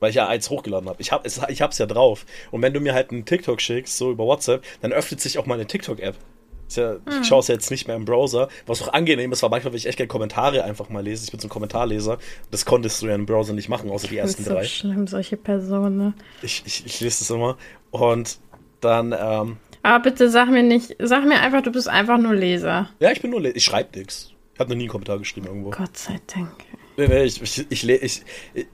[0.00, 1.00] Weil ich ja eins hochgeladen habe.
[1.00, 2.24] Ich habe es ich hab's ja drauf.
[2.52, 5.46] Und wenn du mir halt einen TikTok schickst, so über WhatsApp, dann öffnet sich auch
[5.46, 6.14] meine TikTok-App.
[6.68, 9.42] Ist Ja, Ich schaue es ja jetzt nicht mehr im Browser, was auch angenehm ist,
[9.42, 11.24] weil manchmal will ich echt gerne Kommentare einfach mal lesen.
[11.24, 12.18] Ich bin so ein Kommentarleser.
[12.50, 14.64] Das konntest du ja im Browser nicht machen, außer die das ersten ist so drei.
[14.64, 15.96] schlimm, solche Personen.
[15.98, 16.14] Ne?
[16.42, 17.56] Ich, ich, ich lese das immer.
[17.90, 18.38] Und
[18.80, 22.90] dann, ähm, Aber bitte sag mir nicht, sag mir einfach, du bist einfach nur Leser.
[23.00, 24.30] ja, ich bin nur, le- ich schreibe nix.
[24.54, 25.70] Ich habe noch nie einen Kommentar geschrieben irgendwo.
[25.70, 26.50] Gott sei Dank.
[26.96, 28.22] Nee, nee, ich, ich, ich, ich,
[28.54, 28.66] ich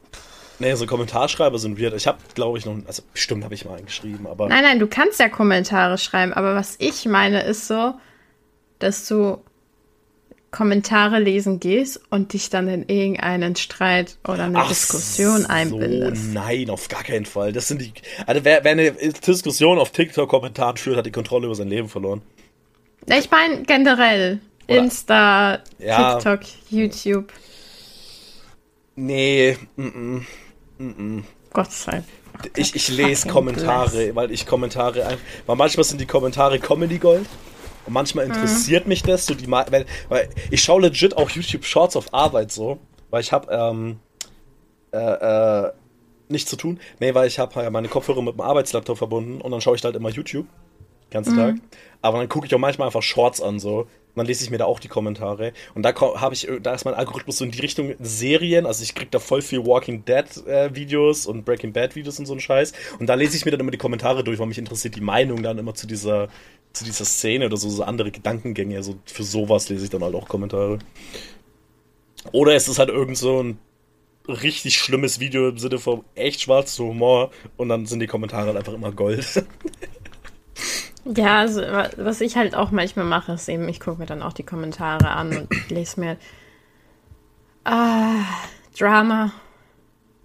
[0.59, 1.95] nee, so Kommentarschreiber sind weird.
[1.95, 4.79] Ich habe, glaube ich, noch, also bestimmt habe ich mal einen geschrieben, aber Nein, nein,
[4.79, 7.95] du kannst ja Kommentare schreiben, aber was ich meine ist so,
[8.79, 9.39] dass du
[10.51, 16.27] Kommentare lesen gehst und dich dann in irgendeinen Streit oder eine Ach Diskussion einbindest.
[16.27, 17.53] So, nein, auf gar keinen Fall.
[17.53, 17.93] Das sind die,
[18.25, 22.23] also wer, wer eine Diskussion auf TikTok-Kommentaren führt, hat die Kontrolle über sein Leben verloren.
[23.07, 24.41] Ich meine generell.
[24.69, 26.15] Oder- Insta, Ja.
[26.15, 26.41] TikTok,
[26.71, 27.33] YouTube.
[28.97, 29.59] Nee,
[30.79, 31.25] mm, mm.
[31.53, 32.05] Gott sei Dank.
[32.57, 34.14] ich, ich lese Kommentare, bless.
[34.16, 37.27] weil ich Kommentare, ein- weil manchmal sind die Kommentare Comedy Gold.
[37.87, 41.97] Und manchmal interessiert mich das, so die, weil, weil ich schaue legit auch YouTube Shorts
[41.97, 42.79] auf Arbeit so,
[43.11, 43.99] weil ich habe ähm,
[44.93, 45.72] äh, äh,
[46.29, 46.81] nichts zu tun.
[46.99, 49.97] Nee, weil ich habe meine Kopfhörer mit dem Arbeitslaptop verbunden und dann schaue ich halt
[49.97, 50.47] immer YouTube.
[51.11, 51.39] ganzen mhm.
[51.39, 51.55] Tag.
[52.01, 53.87] Aber dann gucke ich auch manchmal einfach Shorts an, so.
[54.17, 55.53] Dann lese ich mir da auch die Kommentare.
[55.75, 58.67] Und da habe ich, da ist mein Algorithmus so in die Richtung Serien.
[58.67, 62.27] Also ich krieg da voll viel Walking Dead äh, Videos und Breaking Bad Videos und
[62.27, 62.73] so ein Scheiß.
[62.99, 65.43] Und da lese ich mir dann immer die Kommentare durch, weil mich interessiert die Meinung
[65.43, 66.29] dann immer zu dieser,
[66.73, 68.77] zu dieser Szene oder so, so andere Gedankengänge.
[68.77, 70.79] Also für sowas lese ich dann halt auch Kommentare.
[72.33, 73.59] Oder es ist halt irgend so ein
[74.29, 78.57] richtig schlimmes Video im Sinne von echt schwarzem Humor und dann sind die Kommentare halt
[78.57, 79.45] einfach immer Gold.
[81.05, 81.61] Ja, also,
[81.97, 85.11] was ich halt auch manchmal mache, ist eben, ich gucke mir dann auch die Kommentare
[85.11, 86.17] an und lese mir
[87.65, 88.25] ah,
[88.79, 89.33] Drama.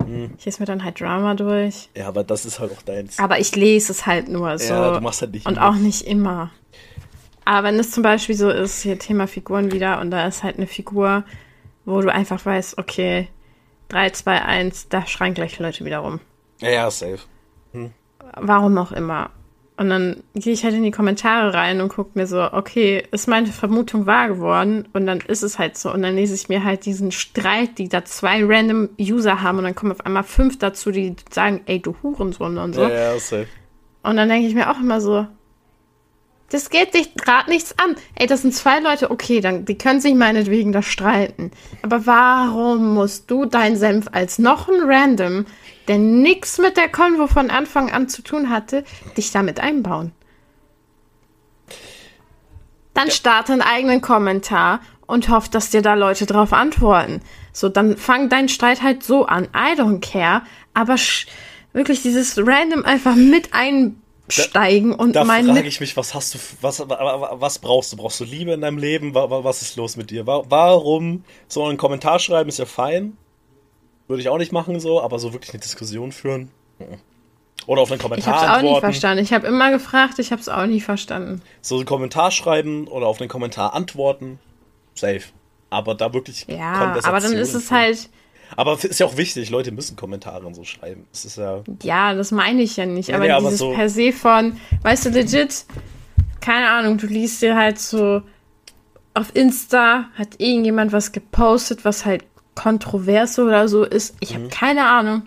[0.03, 0.33] Hm.
[0.37, 1.89] Ich lese mir dann halt Drama durch.
[1.95, 3.19] Ja, aber das ist halt auch deins.
[3.19, 4.73] Aber ich lese es halt nur so.
[4.73, 5.69] Ja, du machst halt nicht Und immer.
[5.69, 6.51] auch nicht immer.
[7.43, 10.57] Aber wenn es zum Beispiel so ist, hier Thema Figuren wieder, und da ist halt
[10.57, 11.23] eine Figur,
[11.83, 13.27] wo du einfach weißt, okay,
[13.89, 16.19] 3, 2, 1, da schreien gleich Leute wieder rum.
[16.59, 17.19] Ja, ja, safe.
[17.73, 17.91] Hm.
[18.37, 19.31] Warum auch immer.
[19.79, 23.29] Und dann gehe ich halt in die Kommentare rein und gucke mir so, okay, ist
[23.29, 24.89] meine Vermutung wahr geworden?
[24.91, 25.89] Und dann ist es halt so.
[25.93, 29.63] Und dann lese ich mir halt diesen Streit, die da zwei random User haben und
[29.63, 32.81] dann kommen auf einmal fünf dazu, die sagen, ey, du Hurensohn und so.
[32.81, 33.47] Ja, ja, safe.
[34.03, 35.27] Und dann denke ich mir auch immer so,
[36.51, 37.95] das geht dich gerade nichts an.
[38.15, 41.51] Ey, das sind zwei Leute, okay, dann, die können sich meinetwegen da streiten.
[41.81, 45.45] Aber warum musst du deinen Senf als noch ein Random
[45.89, 48.83] der nichts mit der Konvo von Anfang an zu tun hatte,
[49.17, 50.11] dich damit einbauen.
[52.93, 57.21] Dann starte einen eigenen Kommentar und hoff, dass dir da Leute drauf antworten.
[57.53, 59.45] So, dann fang deinen Streit halt so an.
[59.45, 60.43] I don't care.
[60.75, 60.95] Aber
[61.73, 63.55] wirklich dieses random einfach mit
[64.29, 65.47] einsteigen und da meine.
[65.47, 67.97] Da frage ich mich, was hast du, was, was brauchst du?
[67.97, 69.13] Brauchst du Liebe in deinem Leben?
[69.15, 70.27] Was ist los mit dir?
[70.27, 73.17] Warum so einen Kommentar schreiben ist ja fein.
[74.07, 76.49] Würde ich auch nicht machen so, aber so wirklich eine Diskussion führen.
[77.67, 79.23] Oder auf einen Kommentar Ich habe es auch nicht verstanden.
[79.23, 81.43] Ich habe immer gefragt, ich habe es auch nie verstanden.
[81.61, 84.39] So einen Kommentar schreiben oder auf einen Kommentar antworten,
[84.95, 85.25] safe.
[85.69, 88.09] Aber da wirklich Ja, aber dann ist es halt...
[88.55, 91.05] Aber ist ja auch wichtig, Leute müssen Kommentare und so schreiben.
[91.11, 91.63] Das ist ja...
[91.83, 93.13] Ja, das meine ich ja nicht.
[93.13, 95.65] Aber, nee, aber dieses so per se von, weißt du, legit,
[96.41, 98.21] keine Ahnung, du liest dir halt so
[99.13, 102.23] auf Insta hat irgendjemand was gepostet, was halt
[102.55, 104.15] Kontroverse oder so ist.
[104.19, 104.49] Ich habe mhm.
[104.49, 105.23] keine Ahnung.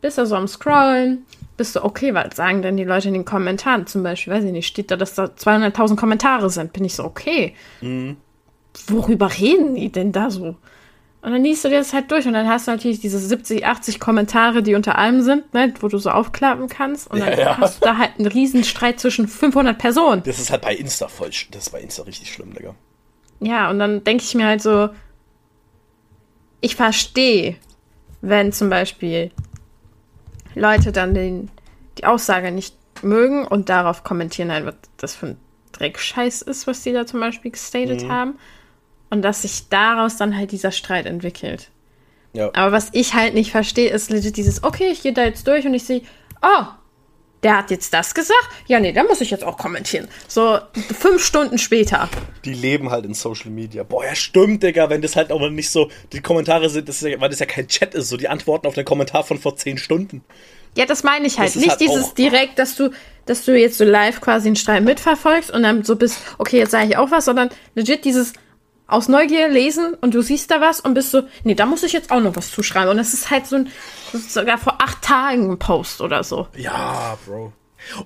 [0.00, 1.24] Bist du so am Scrollen?
[1.56, 4.32] Bist du okay, was sagen denn die Leute in den Kommentaren zum Beispiel?
[4.32, 6.72] Weiß ich nicht, steht da, dass da 200.000 Kommentare sind.
[6.72, 7.54] Bin ich so, okay.
[7.80, 8.16] Mhm.
[8.88, 10.56] Worüber reden die denn da so?
[11.24, 13.64] Und dann liest du dir das halt durch und dann hast du natürlich diese 70,
[13.64, 17.10] 80 Kommentare, die unter allem sind, ne, wo du so aufklappen kannst.
[17.10, 17.58] Und dann ja, ja.
[17.58, 20.22] hast du da halt einen Riesenstreit zwischen 500 Personen.
[20.22, 22.74] Das ist halt bei Insta voll, das ist bei Insta richtig schlimm, Digga.
[23.40, 24.90] Ja, und dann denke ich mir halt so,
[26.60, 27.56] ich verstehe,
[28.20, 29.30] wenn zum Beispiel
[30.54, 31.50] Leute dann den,
[31.96, 35.38] die Aussage nicht mögen und darauf kommentieren, halt, was das für ein
[35.72, 38.12] Dreckscheiß ist, was die da zum Beispiel gestated mhm.
[38.12, 38.38] haben.
[39.14, 41.70] Und dass sich daraus dann halt dieser Streit entwickelt.
[42.32, 42.50] Ja.
[42.52, 45.64] Aber was ich halt nicht verstehe, ist legit dieses, okay, ich gehe da jetzt durch
[45.64, 46.02] und ich sehe,
[46.42, 46.64] oh,
[47.44, 48.48] der hat jetzt das gesagt.
[48.66, 50.08] Ja, nee, da muss ich jetzt auch kommentieren.
[50.26, 50.58] So
[50.98, 52.08] fünf Stunden später.
[52.44, 53.84] Die leben halt in Social Media.
[53.84, 57.20] Boah, ja, stimmt, Digga, wenn das halt auch nicht so, die Kommentare sind, das ja,
[57.20, 59.78] weil das ja kein Chat ist, so die Antworten auf den Kommentar von vor zehn
[59.78, 60.24] Stunden.
[60.76, 61.54] Ja, das meine ich halt.
[61.54, 62.90] Nicht halt dieses direkt, dass du,
[63.26, 66.72] dass du jetzt so live quasi einen Streit mitverfolgst und dann so bist, okay, jetzt
[66.72, 68.32] sage ich auch was, sondern legit dieses,
[68.86, 71.92] aus Neugier lesen und du siehst da was und bist so, nee, da muss ich
[71.92, 72.90] jetzt auch noch was zuschreiben.
[72.90, 73.70] Und das ist halt so ein,
[74.12, 76.48] sogar vor acht Tagen ein Post oder so.
[76.56, 77.52] Ja, Bro.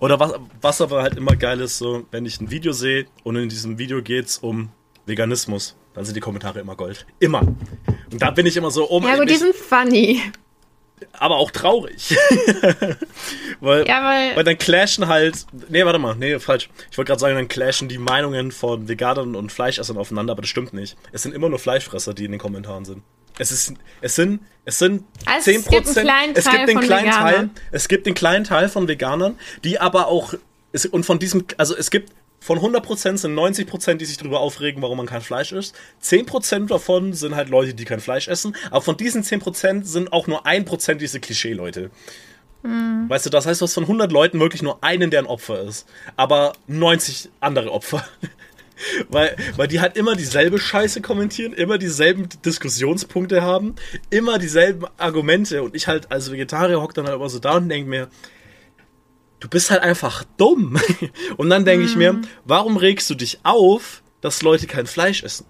[0.00, 3.36] Oder was, was aber halt immer geil ist, so, wenn ich ein Video sehe und
[3.36, 4.70] in diesem Video geht's um
[5.06, 7.06] Veganismus, dann sind die Kommentare immer Gold.
[7.18, 7.40] Immer.
[7.40, 10.22] Und da bin ich immer so, oh mein Ja, aber die sind funny
[11.12, 12.16] aber auch traurig.
[13.60, 15.46] weil, ja, weil, weil dann clashen halt.
[15.68, 16.68] Nee, warte mal, nee, falsch.
[16.90, 20.50] Ich wollte gerade sagen, dann clashen die Meinungen von Veganern und Fleischessern aufeinander, aber das
[20.50, 20.96] stimmt nicht.
[21.12, 23.02] Es sind immer nur Fleischfresser, die in den Kommentaren sind.
[23.38, 25.58] Es ist, es sind, es sind also 10%.
[25.60, 25.86] Es gibt,
[26.38, 27.34] es gibt den kleinen Veganern.
[27.34, 30.34] Teil, es gibt den kleinen Teil von Veganern, die aber auch,
[30.90, 34.98] und von diesem, also es gibt von 100% sind 90%, die sich darüber aufregen, warum
[34.98, 35.74] man kein Fleisch isst.
[36.02, 38.54] 10% davon sind halt Leute, die kein Fleisch essen.
[38.70, 41.90] Aber von diesen 10% sind auch nur 1% diese Klischee-Leute.
[42.62, 43.08] Mhm.
[43.08, 45.62] Weißt du, das heißt, du hast von 100 Leuten wirklich nur einen, der ein Opfer
[45.62, 45.86] ist.
[46.16, 48.06] Aber 90 andere Opfer.
[49.08, 53.74] weil, weil die halt immer dieselbe Scheiße kommentieren, immer dieselben Diskussionspunkte haben,
[54.10, 55.62] immer dieselben Argumente.
[55.62, 58.08] Und ich halt als Vegetarier hock dann halt immer so da und denke mir,
[59.40, 60.78] du bist halt einfach dumm.
[61.36, 61.88] Und dann denke mm.
[61.88, 62.22] ich mir, mhm.
[62.44, 65.46] warum regst du dich auf, dass Leute kein Fleisch essen?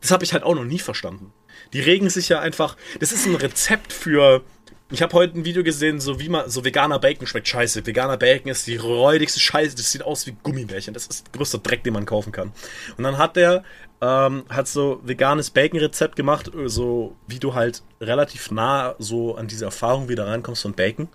[0.00, 1.32] Das habe ich halt auch noch nie verstanden.
[1.72, 2.76] Die regen sich ja einfach.
[3.00, 4.42] Das ist ein Rezept für
[4.90, 7.86] Ich habe heute ein Video gesehen, so wie man, so veganer Bacon schmeckt scheiße.
[7.86, 9.76] Veganer Bacon ist die räudigste Scheiße.
[9.76, 10.92] Das sieht aus wie Gummibärchen.
[10.92, 12.52] Das ist der größte Dreck, den man kaufen kann.
[12.98, 13.62] Und dann hat der,
[14.00, 19.64] ähm, hat so veganes Bacon-Rezept gemacht, so wie du halt relativ nah so an diese
[19.64, 21.08] Erfahrung wieder rankommst von Bacon.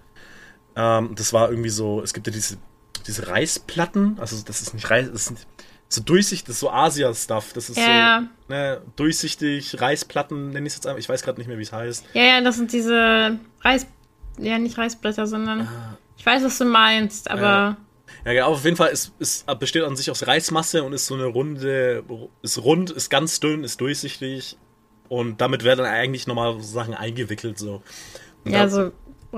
[0.78, 2.58] Ähm, das war irgendwie so, es gibt ja diese,
[3.08, 5.48] diese Reisplatten, also das ist nicht Reis, das sind
[5.90, 7.54] so durchsichtig, das ist so Asia-Stuff.
[7.54, 8.24] Das ist Ja.
[8.48, 11.00] so ne, durchsichtig, Reisplatten, nenne ich es jetzt einfach.
[11.00, 12.06] Ich weiß gerade nicht mehr, wie es heißt.
[12.14, 13.88] Ja, ja, das sind diese Reis.
[14.38, 15.68] Ja, nicht Reisblätter, sondern.
[16.18, 17.48] Ich weiß, was du meinst, aber.
[17.48, 17.78] Ah.
[18.26, 18.32] Ja.
[18.34, 21.26] Ja, auf jeden Fall ist, ist, besteht an sich aus Reismasse und ist so eine
[21.26, 22.04] runde,
[22.42, 24.58] ist rund, ist ganz dünn, ist durchsichtig
[25.10, 27.82] und damit werden dann eigentlich nochmal Sachen eingewickelt so.
[28.44, 28.92] Und Ja, da- so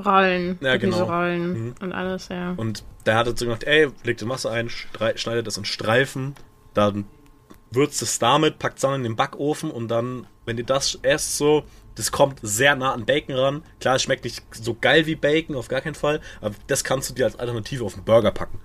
[0.05, 0.57] Rollen.
[0.61, 1.03] Ja, genau.
[1.03, 1.75] Rollen Mhm.
[1.81, 2.53] und alles, ja.
[2.57, 6.35] Und der hat dazu gesagt, ey, legt die Masse ein, schneidet das in Streifen,
[6.73, 7.05] dann
[7.71, 11.37] würzt es damit, packt es dann in den Backofen und dann, wenn ihr das erst
[11.37, 11.63] so,
[11.95, 13.63] das kommt sehr nah an Bacon ran.
[13.79, 17.09] Klar, es schmeckt nicht so geil wie Bacon, auf gar keinen Fall, aber das kannst
[17.09, 18.59] du dir als Alternative auf den Burger packen.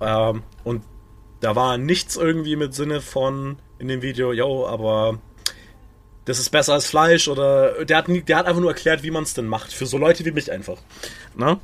[0.00, 0.82] Ähm, und
[1.40, 5.18] da war nichts irgendwie mit Sinne von in dem Video, yo, aber
[6.24, 9.24] das ist besser als Fleisch oder der hat, der hat einfach nur erklärt, wie man
[9.24, 9.72] es denn macht.
[9.72, 10.78] Für so Leute wie mich einfach.
[11.34, 11.58] Ne?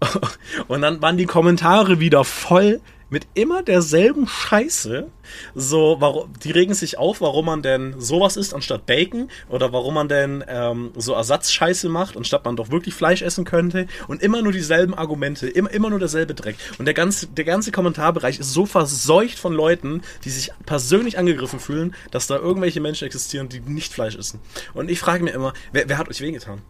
[0.68, 2.80] Und dann waren die Kommentare wieder voll
[3.10, 5.08] mit immer derselben Scheiße.
[5.54, 9.94] So, warum, die regen sich auf, warum man denn sowas isst anstatt Bacon oder warum
[9.94, 13.86] man denn ähm, so Ersatzscheiße macht, anstatt man doch wirklich Fleisch essen könnte.
[14.08, 16.56] Und immer nur dieselben Argumente, immer, immer nur derselbe Dreck.
[16.78, 21.60] Und der ganze, der ganze Kommentarbereich ist so verseucht von Leuten, die sich persönlich angegriffen
[21.60, 24.40] fühlen, dass da irgendwelche Menschen existieren, die nicht Fleisch essen.
[24.74, 26.62] Und ich frage mir immer, wer, wer hat euch wehgetan?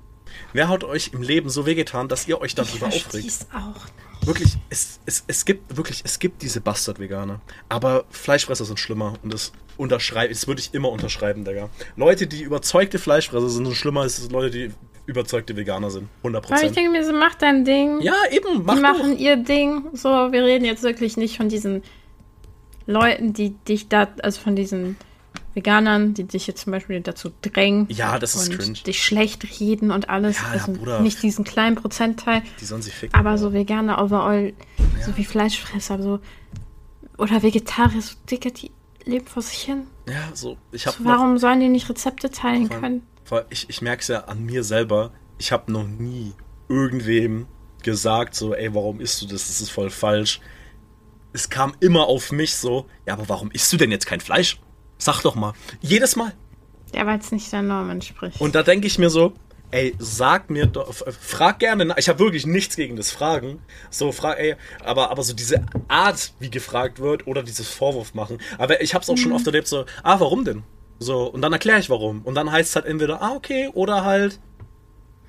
[0.53, 3.11] Wer hat euch im Leben so wehgetan, dass ihr euch darüber aufregt?
[3.11, 3.87] versteh's auch.
[4.25, 7.41] Wirklich, es, es, es gibt wirklich, es gibt diese Bastard-Veganer.
[7.69, 11.71] Aber Fleischfresser sind schlimmer und das unterschreibe, das würde ich immer unterschreiben, Digga.
[11.97, 14.71] Leute, die überzeugte Fleischfresser sind, sind schlimmer als Leute, die
[15.07, 16.09] überzeugte Veganer sind.
[16.19, 18.01] 100 Weil ich denke mir so, mach dein Ding.
[18.01, 18.89] Ja, eben, mach die doch.
[18.89, 19.85] machen ihr Ding.
[19.95, 21.83] So, wir reden jetzt wirklich nicht von diesen
[22.87, 24.97] Leuten, die dich da, also von diesen
[25.55, 27.87] Veganern, die dich jetzt zum Beispiel dazu drängen.
[27.91, 28.79] Ja, das ist und cringe.
[28.79, 30.39] dich schlecht reden und alles.
[30.39, 31.01] Ja, also ja, Bruder.
[31.01, 33.19] nicht diesen kleinen Prozentteil, Die sollen sich ficken.
[33.19, 34.53] aber so Veganer overall,
[35.05, 36.21] so wie Fleischfresser, so
[37.19, 38.71] oder Vegetarier, so Dicker, die
[39.05, 39.83] leben vor sich hin.
[40.09, 43.03] Ja, so, ich habe So, warum sollen die nicht Rezepte teilen können?
[43.51, 46.33] ich, ich merke es ja an mir selber, ich habe noch nie
[46.69, 47.47] irgendwem
[47.83, 49.49] gesagt, so, ey, warum isst du das?
[49.49, 50.41] Das ist voll falsch.
[51.33, 54.59] Es kam immer auf mich so, ja, aber warum isst du denn jetzt kein Fleisch?
[55.01, 55.55] Sag doch mal.
[55.81, 56.33] Jedes Mal.
[56.95, 58.41] Ja, weil es nicht der Norm entspricht.
[58.41, 59.33] Und da denke ich mir so,
[59.73, 63.61] ey, sag mir doch, f- frag gerne, ich habe wirklich nichts gegen das Fragen.
[63.91, 68.39] So, frag, ey, aber, aber so diese Art, wie gefragt wird oder dieses Vorwurf machen.
[68.59, 70.65] Aber ich habe es auch schon oft erlebt, so, ah, warum denn?
[70.99, 72.23] So, und dann erkläre ich warum.
[72.23, 74.39] Und dann heißt es halt entweder, ah, okay, oder halt,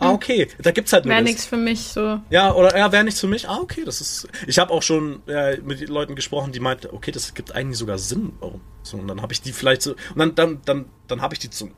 [0.02, 0.48] ah, okay.
[0.62, 2.20] Da gibt's halt Wäre nichts für mich so.
[2.30, 3.48] Ja, oder ja, wäre nichts für mich.
[3.48, 4.28] Ah, okay, das ist.
[4.48, 7.98] Ich habe auch schon äh, mit Leuten gesprochen, die meinten, okay, das gibt eigentlich sogar
[7.98, 8.34] Sinn.
[8.40, 8.62] Warum?
[8.84, 9.92] So, und dann habe ich die vielleicht so.
[9.92, 11.72] Und dann, dann, dann, dann habe ich die zum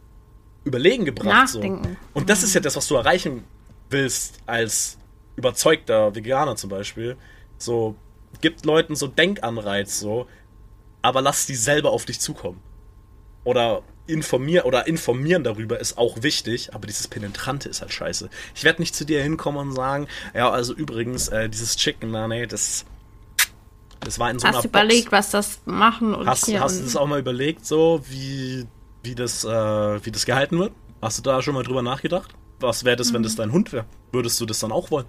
[0.63, 1.49] Überlegen gebracht.
[1.49, 1.59] So.
[1.59, 1.97] Nachdenken.
[2.13, 3.43] Und das ist ja das, was du erreichen
[3.89, 4.97] willst als
[5.35, 7.17] überzeugter Veganer zum Beispiel.
[7.57, 7.95] So,
[8.41, 10.27] gibt Leuten so Denkanreiz, so,
[11.01, 12.61] aber lass die selber auf dich zukommen.
[13.43, 18.29] Oder informier oder informieren darüber ist auch wichtig, aber dieses Penetrante ist halt scheiße.
[18.55, 22.27] Ich werde nicht zu dir hinkommen und sagen, ja, also übrigens, äh, dieses Chicken, na,
[22.27, 22.85] nee, das,
[24.01, 26.83] das war in so Hast einer du überlegt, was das machen und Hast, hast du
[26.83, 28.65] das auch mal überlegt, so wie,
[29.03, 29.49] wie, das, äh,
[30.05, 30.73] wie das gehalten wird?
[31.01, 32.33] Hast du da schon mal drüber nachgedacht?
[32.59, 33.25] Was wäre das, wenn Mhm.
[33.25, 33.85] das dein Hund wäre?
[34.11, 35.05] Würdest du das dann auch wollen?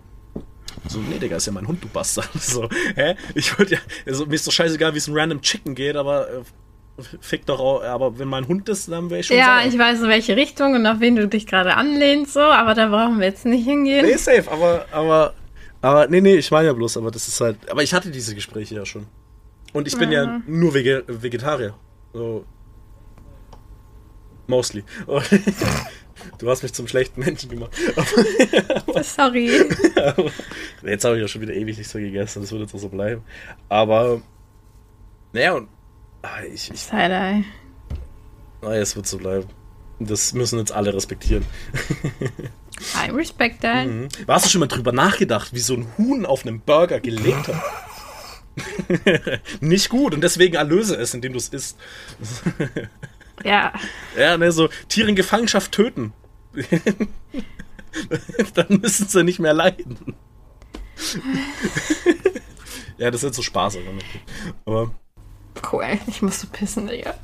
[0.88, 2.28] So, nee, Digga, ist ja mein Hund, du Bastard.
[2.40, 3.16] So, hä?
[3.34, 6.28] Ich würde ja, also, mir ist doch scheißegal, wie es einem random Chicken geht, aber
[6.30, 6.42] äh,
[7.20, 9.68] fick doch auch, aber wenn mein Hund ist, dann wäre ich schon Ja, sauer.
[9.72, 12.88] ich weiß, in welche Richtung und auf wen du dich gerade anlehnst, so, aber da
[12.88, 14.07] brauchen wir jetzt nicht hingehen.
[14.07, 15.34] Nee, safe, aber, aber,
[15.82, 18.34] aber, nee, nee, ich meine ja bloß, aber das ist halt, aber ich hatte diese
[18.34, 19.07] Gespräche ja schon.
[19.72, 21.74] Und ich bin ja nur Vege Vegetarier.
[22.12, 22.45] So.
[24.47, 24.84] Mostly.
[26.38, 27.72] Du hast mich zum schlechten Menschen gemacht.
[29.03, 29.51] Sorry.
[30.82, 32.88] Jetzt habe ich ja schon wieder ewig nichts mehr gegessen, das wird jetzt auch so
[32.88, 33.22] bleiben.
[33.68, 34.22] Aber,
[35.32, 35.68] naja, und,
[36.53, 37.45] ich, ich, Side-Eye.
[38.62, 39.47] naja, es wird so bleiben.
[40.01, 41.45] Das müssen jetzt alle respektieren.
[43.07, 43.87] I respect that.
[43.87, 44.09] Mhm.
[44.27, 47.62] Hast du schon mal drüber nachgedacht, wie so ein Huhn auf einem Burger gelebt hat?
[49.61, 51.79] Nicht gut und deswegen erlöse es, indem du es isst.
[53.45, 53.72] Ja.
[54.16, 56.12] Ja, ne, so Tiere in Gefangenschaft töten.
[58.55, 60.14] Dann müssen sie nicht mehr leiden.
[62.97, 63.79] ja, das ist jetzt so Spaß.
[64.64, 64.95] Aber
[65.72, 65.98] Cool.
[66.07, 67.14] Ich muss so pissen, Digga.